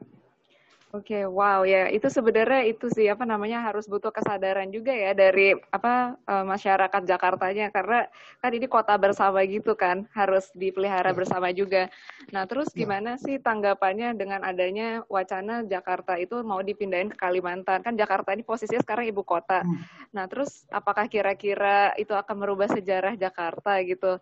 Oke, 0.88 1.20
okay, 1.20 1.24
wow 1.29 1.68
ya 1.68 1.92
itu 1.92 2.09
sebenarnya 2.09 2.64
itu 2.64 2.88
sih 2.88 3.12
apa 3.12 3.29
namanya 3.29 3.61
harus 3.61 3.85
butuh 3.85 4.09
kesadaran 4.09 4.72
juga 4.72 4.88
ya 4.88 5.12
dari 5.12 5.53
apa 5.68 6.16
uh, 6.24 6.48
masyarakat 6.48 7.05
Jakartanya 7.05 7.68
karena 7.68 8.09
kan 8.40 8.57
ini 8.57 8.64
kota 8.72 8.96
bersama 8.96 9.44
gitu 9.44 9.77
kan 9.77 10.09
harus 10.16 10.48
dipelihara 10.57 11.12
ya. 11.12 11.16
bersama 11.16 11.53
juga. 11.53 11.92
Nah 12.33 12.48
terus 12.48 12.72
ya. 12.72 12.88
gimana 12.88 13.20
sih 13.20 13.37
tanggapannya 13.37 14.16
dengan 14.16 14.40
adanya 14.40 15.05
wacana 15.12 15.61
Jakarta 15.61 16.16
itu 16.16 16.40
mau 16.40 16.64
dipindahin 16.64 17.12
ke 17.12 17.20
Kalimantan 17.20 17.85
kan 17.85 17.92
Jakarta 17.92 18.33
ini 18.33 18.40
posisinya 18.40 18.81
sekarang 18.81 19.12
ibu 19.12 19.20
kota. 19.29 19.68
Hmm. 19.68 19.85
Nah 20.16 20.24
terus 20.24 20.64
apakah 20.72 21.05
kira-kira 21.12 21.92
itu 22.01 22.16
akan 22.16 22.48
merubah 22.48 22.72
sejarah 22.72 23.12
Jakarta 23.12 23.77
gitu 23.85 24.16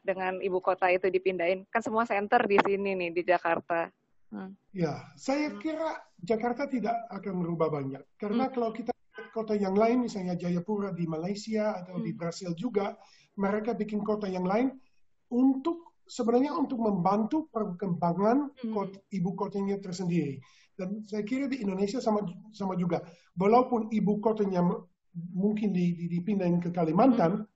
dengan 0.00 0.40
ibu 0.40 0.64
kota 0.64 0.88
itu 0.88 1.12
dipindahin 1.12 1.68
kan 1.68 1.84
semua 1.84 2.08
center 2.08 2.40
di 2.48 2.56
sini 2.64 2.96
nih 2.96 3.12
di 3.12 3.20
Jakarta. 3.20 3.92
Hmm. 4.36 4.52
Ya, 4.76 5.00
saya 5.16 5.48
hmm. 5.48 5.58
kira 5.64 5.96
Jakarta 6.20 6.68
tidak 6.68 6.92
akan 7.08 7.40
merubah 7.40 7.72
banyak. 7.72 8.04
Karena 8.20 8.46
hmm. 8.46 8.52
kalau 8.52 8.70
kita 8.76 8.92
kota 9.32 9.56
yang 9.56 9.72
lain, 9.72 10.04
misalnya 10.04 10.36
Jayapura 10.36 10.92
di 10.92 11.08
Malaysia 11.08 11.72
atau 11.80 11.96
hmm. 11.96 12.04
di 12.04 12.12
Brasil 12.12 12.52
juga, 12.52 12.92
mereka 13.40 13.72
bikin 13.72 14.04
kota 14.04 14.28
yang 14.28 14.44
lain 14.44 14.76
untuk 15.32 15.96
sebenarnya 16.04 16.52
untuk 16.52 16.84
membantu 16.84 17.48
perkembangan 17.48 18.52
hmm. 18.60 18.72
kota, 18.76 19.00
ibu 19.08 19.30
kotanya 19.32 19.80
tersendiri. 19.80 20.36
Dan 20.76 21.00
saya 21.08 21.24
kira 21.24 21.48
di 21.48 21.64
Indonesia 21.64 22.04
sama 22.04 22.20
sama 22.52 22.76
juga. 22.76 23.00
Walaupun 23.40 23.88
ibu 23.88 24.20
kotanya 24.20 24.60
mungkin 25.32 25.72
dipindahin 26.12 26.60
ke 26.60 26.68
Kalimantan, 26.68 27.40
hmm 27.40 27.55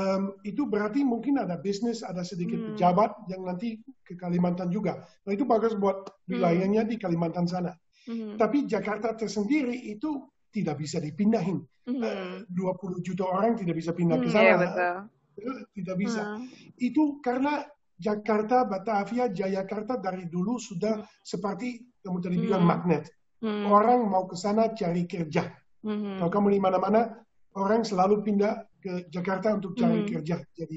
um, 0.00 0.22
itu 0.42 0.64
berarti 0.64 1.04
mungkin 1.04 1.36
ada 1.36 1.60
bisnis, 1.60 2.00
ada 2.00 2.24
sedikit 2.24 2.56
hmm. 2.56 2.66
pejabat 2.74 3.10
yang 3.28 3.44
nanti 3.44 3.80
ke 4.00 4.16
Kalimantan 4.16 4.72
juga. 4.72 5.04
Nah 5.28 5.32
itu 5.36 5.44
bagus 5.44 5.76
buat 5.76 6.08
wilayahnya 6.26 6.88
hmm. 6.88 6.90
di 6.90 6.96
Kalimantan 6.96 7.44
sana. 7.44 7.76
Hmm. 8.08 8.40
Tapi 8.40 8.64
Jakarta 8.64 9.12
tersendiri 9.12 9.76
itu 9.76 10.24
tidak 10.50 10.80
bisa 10.80 10.98
dipindahin. 10.98 11.60
Hmm. 11.84 12.00
Uh, 12.00 12.36
20 12.48 13.06
juta 13.06 13.24
orang 13.28 13.60
tidak 13.60 13.76
bisa 13.76 13.92
pindah 13.92 14.18
ke 14.18 14.28
hmm, 14.28 14.34
sana. 14.34 14.48
Hmm, 14.50 14.60
betul. 14.64 14.96
Tidak 15.76 15.96
bisa. 15.96 16.22
Hmm. 16.36 16.46
Itu 16.80 17.20
karena 17.20 17.64
Jakarta, 18.00 18.64
Batavia, 18.64 19.28
Jayakarta 19.28 20.00
dari 20.00 20.24
dulu 20.24 20.56
sudah 20.56 21.04
hmm. 21.04 21.20
seperti 21.20 21.68
kamu 22.00 22.18
tadi 22.24 22.36
hmm. 22.40 22.44
bilang 22.48 22.64
magnet. 22.64 23.04
Hmm. 23.40 23.68
Orang 23.68 24.08
mau 24.08 24.24
ke 24.24 24.36
sana 24.36 24.72
cari 24.72 25.04
kerja. 25.04 25.44
Hmm. 25.84 26.20
Kalau 26.20 26.32
kamu 26.32 26.56
di 26.56 26.60
mana-mana, 26.60 27.00
orang 27.56 27.84
selalu 27.84 28.24
pindah 28.24 28.64
ke 28.80 29.06
Jakarta 29.12 29.54
untuk 29.54 29.76
cari 29.76 30.02
mm. 30.02 30.08
kerja. 30.08 30.36
Jadi 30.56 30.76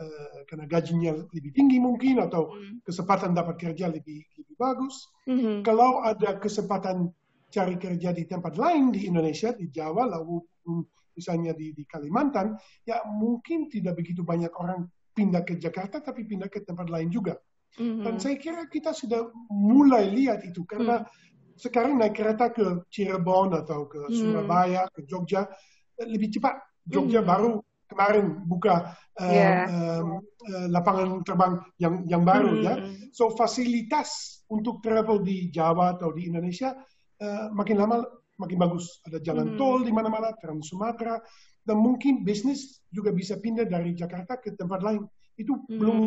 uh, 0.00 0.40
karena 0.48 0.66
gajinya 0.66 1.12
lebih 1.30 1.52
tinggi 1.52 1.78
mungkin 1.78 2.24
atau 2.24 2.56
mm. 2.56 2.82
kesempatan 2.88 3.36
dapat 3.36 3.60
kerja 3.60 3.92
lebih 3.92 4.24
lebih 4.40 4.56
bagus. 4.56 5.12
Mm-hmm. 5.28 5.56
Kalau 5.62 6.00
ada 6.02 6.40
kesempatan 6.40 7.12
cari 7.52 7.76
kerja 7.76 8.16
di 8.16 8.24
tempat 8.24 8.56
lain 8.56 8.90
di 8.90 9.04
Indonesia, 9.04 9.52
di 9.52 9.68
Jawa, 9.68 10.08
lalu 10.08 10.40
misalnya 11.12 11.52
di, 11.52 11.76
di 11.76 11.84
Kalimantan, 11.84 12.56
ya 12.88 13.04
mungkin 13.04 13.68
tidak 13.68 14.00
begitu 14.00 14.24
banyak 14.24 14.48
orang 14.56 14.88
pindah 15.12 15.44
ke 15.44 15.60
Jakarta, 15.60 16.00
tapi 16.00 16.24
pindah 16.24 16.48
ke 16.48 16.64
tempat 16.64 16.88
lain 16.88 17.12
juga. 17.12 17.36
Mm-hmm. 17.76 18.04
Dan 18.04 18.14
saya 18.16 18.36
kira 18.40 18.64
kita 18.68 18.96
sudah 18.96 19.28
mulai 19.52 20.08
lihat 20.08 20.44
itu 20.44 20.64
karena 20.64 21.04
mm. 21.04 21.60
sekarang 21.60 22.00
naik 22.00 22.16
kereta 22.16 22.48
ke 22.52 22.88
Cirebon 22.88 23.52
atau 23.52 23.84
ke 23.88 24.08
mm. 24.08 24.12
Surabaya, 24.12 24.88
ke 24.92 25.04
Jogja 25.04 25.44
lebih 26.00 26.32
cepat 26.32 26.56
Jogja 26.86 27.22
hmm. 27.22 27.28
baru 27.28 27.50
kemarin 27.92 28.26
buka 28.48 28.96
uh, 29.20 29.28
yeah. 29.28 29.68
um, 29.68 30.24
uh, 30.48 30.66
lapangan 30.72 31.20
terbang 31.22 31.60
yang 31.76 31.94
yang 32.08 32.22
baru 32.24 32.52
hmm. 32.56 32.64
ya. 32.64 32.74
So 33.12 33.36
fasilitas 33.36 34.42
untuk 34.48 34.80
travel 34.80 35.20
di 35.20 35.52
Jawa 35.52 36.00
atau 36.00 36.12
di 36.16 36.32
Indonesia 36.32 36.72
uh, 37.20 37.52
makin 37.52 37.76
lama 37.78 38.02
makin 38.40 38.58
bagus. 38.58 39.04
Ada 39.06 39.20
jalan 39.20 39.54
hmm. 39.54 39.58
tol 39.60 39.84
di 39.84 39.92
mana-mana, 39.92 40.34
Trans 40.40 40.72
Sumatera, 40.72 41.20
dan 41.62 41.76
mungkin 41.78 42.26
bisnis 42.26 42.82
juga 42.90 43.14
bisa 43.14 43.38
pindah 43.38 43.68
dari 43.68 43.94
Jakarta 43.94 44.40
ke 44.40 44.56
tempat 44.58 44.80
lain. 44.82 45.06
Itu 45.38 45.62
hmm. 45.62 45.78
belum 45.78 45.98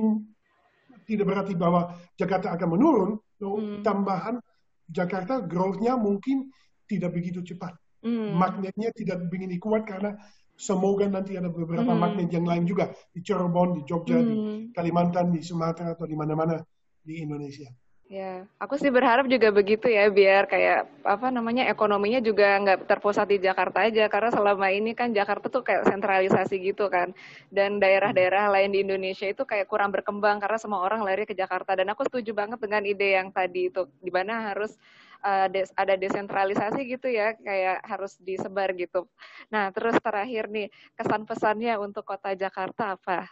tidak 1.06 1.26
berarti 1.30 1.54
bahwa 1.54 1.96
Jakarta 2.18 2.52
akan 2.58 2.70
menurun. 2.76 3.12
So, 3.38 3.60
hmm. 3.60 3.86
Tambahan 3.86 4.42
Jakarta 4.90 5.42
growth-nya 5.42 5.96
mungkin 5.96 6.50
tidak 6.86 7.16
begitu 7.16 7.42
cepat. 7.42 7.74
Hmm. 8.06 8.38
Magnetnya 8.38 8.94
tidak 8.94 9.26
begini 9.32 9.58
kuat 9.58 9.86
karena 9.90 10.14
Semoga 10.56 11.04
nanti 11.12 11.36
ada 11.36 11.52
beberapa 11.52 11.92
mm. 11.92 12.00
magnet 12.00 12.30
yang 12.32 12.48
lain 12.48 12.64
juga 12.64 12.96
di 13.12 13.20
Cirebon, 13.20 13.76
di 13.76 13.82
Jogja, 13.84 14.16
mm. 14.16 14.24
di 14.24 14.36
hmm. 14.36 14.60
Kalimantan, 14.72 15.36
di 15.36 15.44
Sumatera 15.44 15.92
atau 15.92 16.08
di 16.08 16.16
mana-mana 16.16 16.64
di 17.04 17.20
Indonesia. 17.20 17.68
Ya, 18.06 18.46
aku 18.62 18.78
sih 18.78 18.94
berharap 18.94 19.26
juga 19.26 19.50
begitu 19.50 19.90
ya, 19.90 20.14
biar 20.14 20.46
kayak 20.46 20.86
apa 21.02 21.34
namanya 21.34 21.66
ekonominya 21.74 22.22
juga 22.22 22.54
nggak 22.62 22.86
terpusat 22.86 23.26
di 23.26 23.42
Jakarta 23.42 23.82
aja, 23.90 24.06
karena 24.06 24.30
selama 24.30 24.70
ini 24.70 24.94
kan 24.94 25.10
Jakarta 25.10 25.50
tuh 25.50 25.66
kayak 25.66 25.90
sentralisasi 25.90 26.62
gitu 26.70 26.86
kan, 26.86 27.18
dan 27.50 27.82
daerah-daerah 27.82 28.54
lain 28.54 28.78
di 28.78 28.86
Indonesia 28.86 29.26
itu 29.26 29.42
kayak 29.42 29.66
kurang 29.66 29.90
berkembang 29.90 30.38
karena 30.38 30.62
semua 30.62 30.86
orang 30.86 31.02
lari 31.02 31.26
ke 31.26 31.34
Jakarta. 31.34 31.74
Dan 31.74 31.90
aku 31.90 32.06
setuju 32.06 32.38
banget 32.38 32.62
dengan 32.62 32.86
ide 32.86 33.18
yang 33.18 33.34
tadi 33.34 33.74
itu, 33.74 33.90
di 33.98 34.14
mana 34.14 34.54
harus 34.54 34.78
uh, 35.26 35.50
des 35.50 35.74
ada 35.74 35.98
desentralisasi 35.98 36.86
gitu 36.86 37.10
ya, 37.10 37.34
kayak 37.42 37.82
harus 37.82 38.14
disebar 38.22 38.70
gitu. 38.78 39.10
Nah, 39.50 39.74
terus 39.74 39.98
terakhir 39.98 40.48
nih 40.54 40.70
kesan 40.94 41.26
pesannya 41.26 41.74
untuk 41.82 42.06
kota 42.06 42.38
Jakarta 42.38 42.94
apa? 42.94 43.26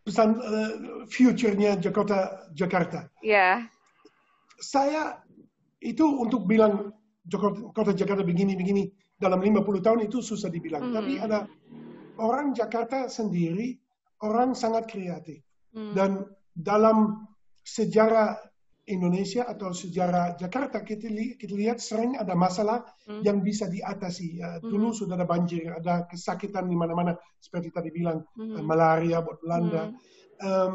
pesan 0.00 0.40
uh, 0.40 1.06
future-nya 1.06 1.76
Jakarta 1.78 2.48
Jakarta. 2.56 3.06
Ya. 3.20 3.30
Yeah. 3.30 3.56
Saya 4.60 5.02
itu 5.80 6.04
untuk 6.04 6.44
bilang 6.44 6.92
Jakarta, 7.24 7.58
kota 7.72 7.92
Jakarta 7.96 8.26
begini 8.26 8.56
begini 8.56 8.90
dalam 9.20 9.40
50 9.40 9.86
tahun 9.86 10.00
itu 10.08 10.20
susah 10.20 10.48
dibilang. 10.50 10.90
Mm. 10.90 10.94
Tapi 10.96 11.12
ada 11.20 11.38
orang 12.20 12.52
Jakarta 12.52 13.08
sendiri 13.08 13.76
orang 14.24 14.52
sangat 14.52 14.88
kreatif. 14.88 15.40
Mm. 15.72 15.92
Dan 15.96 16.10
dalam 16.56 17.24
sejarah 17.64 18.36
Indonesia 18.90 19.46
atau 19.46 19.70
sejarah 19.70 20.34
Jakarta 20.34 20.82
kita, 20.82 21.06
li 21.06 21.38
kita 21.38 21.54
lihat 21.54 21.78
sering 21.78 22.18
ada 22.18 22.34
masalah 22.34 22.82
hmm. 23.06 23.22
yang 23.22 23.40
bisa 23.40 23.70
diatasi. 23.70 24.42
Uh, 24.42 24.58
dulu 24.60 24.90
hmm. 24.90 24.98
sudah 24.98 25.14
ada 25.14 25.26
banjir, 25.26 25.70
ada 25.70 26.04
kesakitan 26.10 26.66
di 26.66 26.76
mana-mana 26.76 27.14
seperti 27.38 27.70
tadi 27.70 27.94
bilang 27.94 28.26
hmm. 28.34 28.60
uh, 28.60 28.64
malaria 28.66 29.22
buat 29.22 29.38
Belanda. 29.40 29.88
Hmm. 29.88 29.96
Um, 30.40 30.74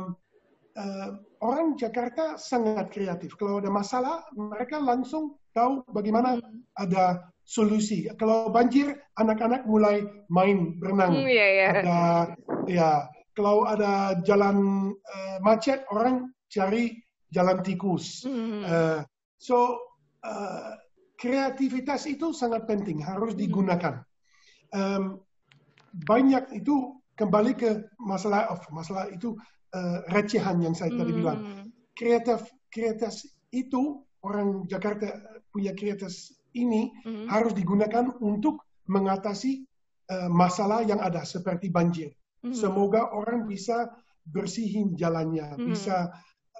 uh, 0.79 1.09
orang 1.43 1.75
Jakarta 1.75 2.39
sangat 2.39 2.89
kreatif. 2.89 3.35
Kalau 3.35 3.59
ada 3.59 3.69
masalah, 3.69 4.23
mereka 4.33 4.79
langsung 4.79 5.37
tahu 5.51 5.83
bagaimana 5.91 6.39
hmm. 6.39 6.79
ada 6.79 7.27
solusi. 7.45 8.09
Kalau 8.17 8.49
banjir, 8.49 8.97
anak-anak 9.21 9.69
mulai 9.69 10.01
main 10.33 10.81
berenang. 10.81 11.13
Hmm, 11.13 11.29
yeah, 11.29 11.49
yeah. 11.53 11.71
Ada 11.71 11.99
ya. 12.65 12.91
Kalau 13.35 13.67
ada 13.67 14.15
jalan 14.23 14.89
uh, 14.95 15.37
macet, 15.43 15.83
orang 15.91 16.31
cari 16.47 17.04
jalan 17.35 17.59
tikus. 17.59 18.23
Mm. 18.23 18.63
Uh, 18.63 18.99
so 19.35 19.75
uh, 20.23 20.79
kreativitas 21.19 22.07
itu 22.07 22.31
sangat 22.31 22.63
penting, 22.63 23.03
harus 23.03 23.35
hmm. 23.35 23.41
digunakan. 23.43 23.95
Um, 24.75 25.23
banyak 25.95 26.59
itu 26.59 26.99
kembali 27.15 27.55
ke 27.55 27.87
masalah 28.03 28.51
of 28.51 28.59
masalah 28.75 29.07
itu 29.07 29.35
uh, 29.71 30.03
recehan 30.11 30.59
yang 30.59 30.75
saya 30.75 30.91
tadi 30.91 31.11
mm. 31.15 31.19
bilang. 31.19 31.39
Kreatif 31.95 32.51
kreatif 32.67 33.23
itu 33.55 34.03
orang 34.19 34.67
Jakarta 34.67 35.15
punya 35.55 35.71
kreatif 35.71 36.11
ini 36.51 36.91
mm. 37.07 37.31
harus 37.31 37.55
digunakan 37.55 38.11
untuk 38.19 38.63
mengatasi 38.91 39.63
uh, 40.11 40.27
masalah 40.27 40.83
yang 40.83 40.99
ada 40.99 41.23
seperti 41.23 41.71
banjir. 41.71 42.11
Mm. 42.43 42.51
Semoga 42.51 43.15
orang 43.15 43.47
bisa 43.47 43.87
bersihin 44.27 44.99
jalannya, 44.99 45.55
mm. 45.55 45.63
bisa 45.71 46.11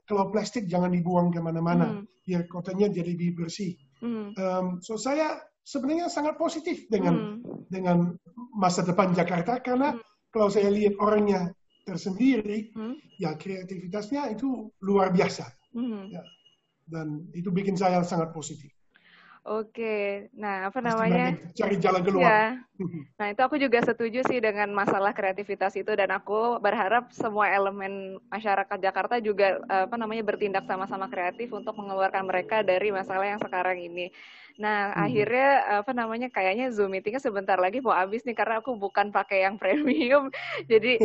kalau 0.06 0.30
plastik 0.30 0.70
jangan 0.70 0.94
dibuang 0.94 1.34
ke 1.34 1.41
mana-mana, 1.41 2.02
mm. 2.02 2.26
biar 2.26 2.46
kotanya 2.50 2.89
jadi 2.89 3.13
lebih 3.13 3.41
bersih. 3.41 3.74
Mm. 4.02 4.38
Um, 4.38 4.65
so 4.86 4.98
saya 4.98 5.41
sebenarnya 5.65 6.08
sangat 6.08 6.38
positif 6.38 6.86
dengan 6.94 7.41
mm. 7.41 7.70
dengan 7.74 8.13
masa 8.54 8.86
depan 8.86 9.12
Jakarta 9.18 9.60
karena 9.60 9.98
mm. 9.98 10.02
kalau 10.30 10.48
saya 10.54 10.70
lihat 10.70 10.96
orangnya 11.02 11.50
tersendiri, 11.86 12.70
mm. 12.74 13.22
ya 13.22 13.34
kreativitasnya 13.34 14.34
itu 14.34 14.70
luar 14.86 15.10
biasa. 15.10 15.50
Mm. 15.74 16.13
Ya. 16.13 16.24
Dan 16.86 17.34
itu 17.34 17.50
bikin 17.50 17.74
saya 17.74 18.06
sangat 18.06 18.30
positif. 18.30 18.70
Oke, 19.46 20.30
nah 20.34 20.70
apa 20.70 20.82
namanya? 20.82 21.38
Cari 21.54 21.78
jalan 21.78 22.02
keluar. 22.02 22.26
Ya. 22.26 22.41
Nah 23.20 23.28
itu 23.32 23.42
aku 23.42 23.56
juga 23.56 23.80
setuju 23.82 24.22
sih 24.28 24.44
dengan 24.44 24.68
masalah 24.76 25.16
kreativitas 25.16 25.74
itu 25.80 25.92
dan 25.96 26.12
aku 26.12 26.60
berharap 26.60 27.10
semua 27.16 27.48
elemen 27.48 28.20
masyarakat 28.28 28.78
Jakarta 28.80 29.16
juga 29.24 29.64
apa 29.66 29.96
namanya 29.96 30.24
bertindak 30.28 30.68
sama-sama 30.68 31.08
kreatif 31.08 31.52
untuk 31.56 31.74
mengeluarkan 31.80 32.28
mereka 32.28 32.62
dari 32.62 32.92
masalah 32.92 33.26
yang 33.26 33.40
sekarang 33.40 33.80
ini. 33.80 34.12
Nah, 34.56 34.96
hmm. 34.96 35.04
akhirnya 35.04 35.50
apa 35.84 35.92
namanya 35.92 36.28
kayaknya 36.32 36.72
Zoom 36.72 36.96
meetingnya 36.96 37.20
sebentar 37.20 37.60
lagi 37.60 37.84
mau 37.84 37.92
habis 37.92 38.24
nih 38.24 38.36
karena 38.36 38.64
aku 38.64 38.80
bukan 38.80 39.12
pakai 39.12 39.44
yang 39.44 39.60
premium. 39.62 40.32
jadi 40.72 40.96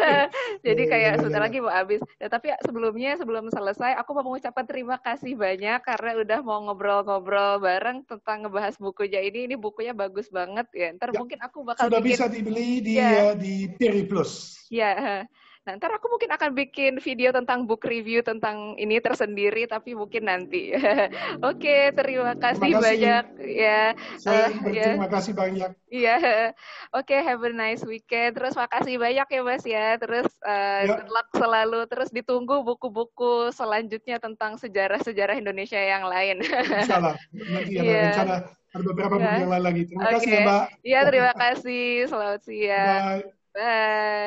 jadi 0.66 0.82
iya, 0.84 0.90
kayak 0.92 1.12
iya, 1.16 1.18
sebentar 1.18 1.40
iya. 1.40 1.46
lagi 1.48 1.58
mau 1.64 1.72
habis. 1.72 2.00
Ya, 2.20 2.28
tapi 2.28 2.52
sebelumnya 2.60 3.16
sebelum 3.16 3.48
selesai 3.48 3.96
aku 3.96 4.10
mau 4.20 4.24
mengucapkan 4.32 4.68
terima 4.68 5.00
kasih 5.00 5.32
banyak 5.32 5.80
karena 5.80 6.10
udah 6.20 6.38
mau 6.44 6.60
ngobrol-ngobrol 6.68 7.64
bareng 7.64 8.04
tentang 8.04 8.44
ngebahas 8.44 8.76
bukunya 8.76 9.24
ini. 9.24 9.48
Ini 9.48 9.56
bukunya 9.56 9.96
bagus 9.96 10.28
banget 10.28 10.68
ya. 10.76 10.92
Ntar 10.92 11.09
ya, 11.09 11.09
mungkin 11.16 11.38
aku 11.42 11.58
bakal 11.66 11.90
sudah 11.90 12.00
bikin, 12.02 12.16
bisa 12.16 12.24
dibeli 12.30 12.70
di 12.84 12.94
ya. 13.00 13.34
di 13.34 13.66
Peri 13.74 14.06
Plus. 14.06 14.54
Ya, 14.70 15.26
Nah, 15.60 15.76
ntar 15.76 15.92
aku 15.92 16.08
mungkin 16.08 16.32
akan 16.32 16.56
bikin 16.56 17.04
video 17.04 17.36
tentang 17.36 17.68
book 17.68 17.84
review 17.84 18.24
tentang 18.24 18.80
ini 18.80 18.96
tersendiri, 18.96 19.68
tapi 19.68 19.92
mungkin 19.92 20.24
nanti. 20.24 20.72
Oke, 21.44 21.60
okay, 21.68 21.82
terima 21.92 22.32
kasih 22.32 22.72
terima 22.72 22.80
banyak. 22.80 23.24
Ya, 23.44 23.92
Saya 24.16 24.56
uh, 24.56 24.72
ya. 24.72 24.96
kasih 25.04 25.36
banyak. 25.36 25.70
Iya, 25.90 26.16
oke, 26.96 27.12
okay, 27.12 27.20
have 27.20 27.44
a 27.44 27.52
nice 27.52 27.84
weekend. 27.84 28.40
Terus 28.40 28.56
makasih 28.56 28.96
banyak 28.96 29.26
ya 29.26 29.40
Mas 29.44 29.64
ya. 29.66 29.98
Terus 30.00 30.30
uh, 30.46 30.86
ya. 30.86 31.04
luck 31.10 31.28
selalu. 31.36 31.84
Terus 31.92 32.08
ditunggu 32.08 32.64
buku-buku 32.64 33.52
selanjutnya 33.52 34.16
tentang 34.16 34.56
sejarah-sejarah 34.56 35.36
Indonesia 35.36 35.76
yang 35.76 36.08
lain. 36.08 36.40
Insyaallah. 36.86 37.18
Nanti 37.36 37.72
ada 37.76 37.84
yeah. 37.84 38.04
rencana 38.08 38.34
ada 38.70 38.82
beberapa 38.86 39.14
buku 39.18 39.36
yang 39.44 39.52
lain 39.52 39.64
lagi. 39.66 39.82
Terima 39.90 40.02
okay. 40.08 40.14
kasih 40.14 40.30
ya 40.30 40.40
Mbak. 40.40 40.64
Iya, 40.86 41.00
terima 41.04 41.32
kasih. 41.36 41.86
Selamat 42.06 42.40
siang. 42.46 43.04
Bye. 43.04 43.22
Bye. 43.50 44.08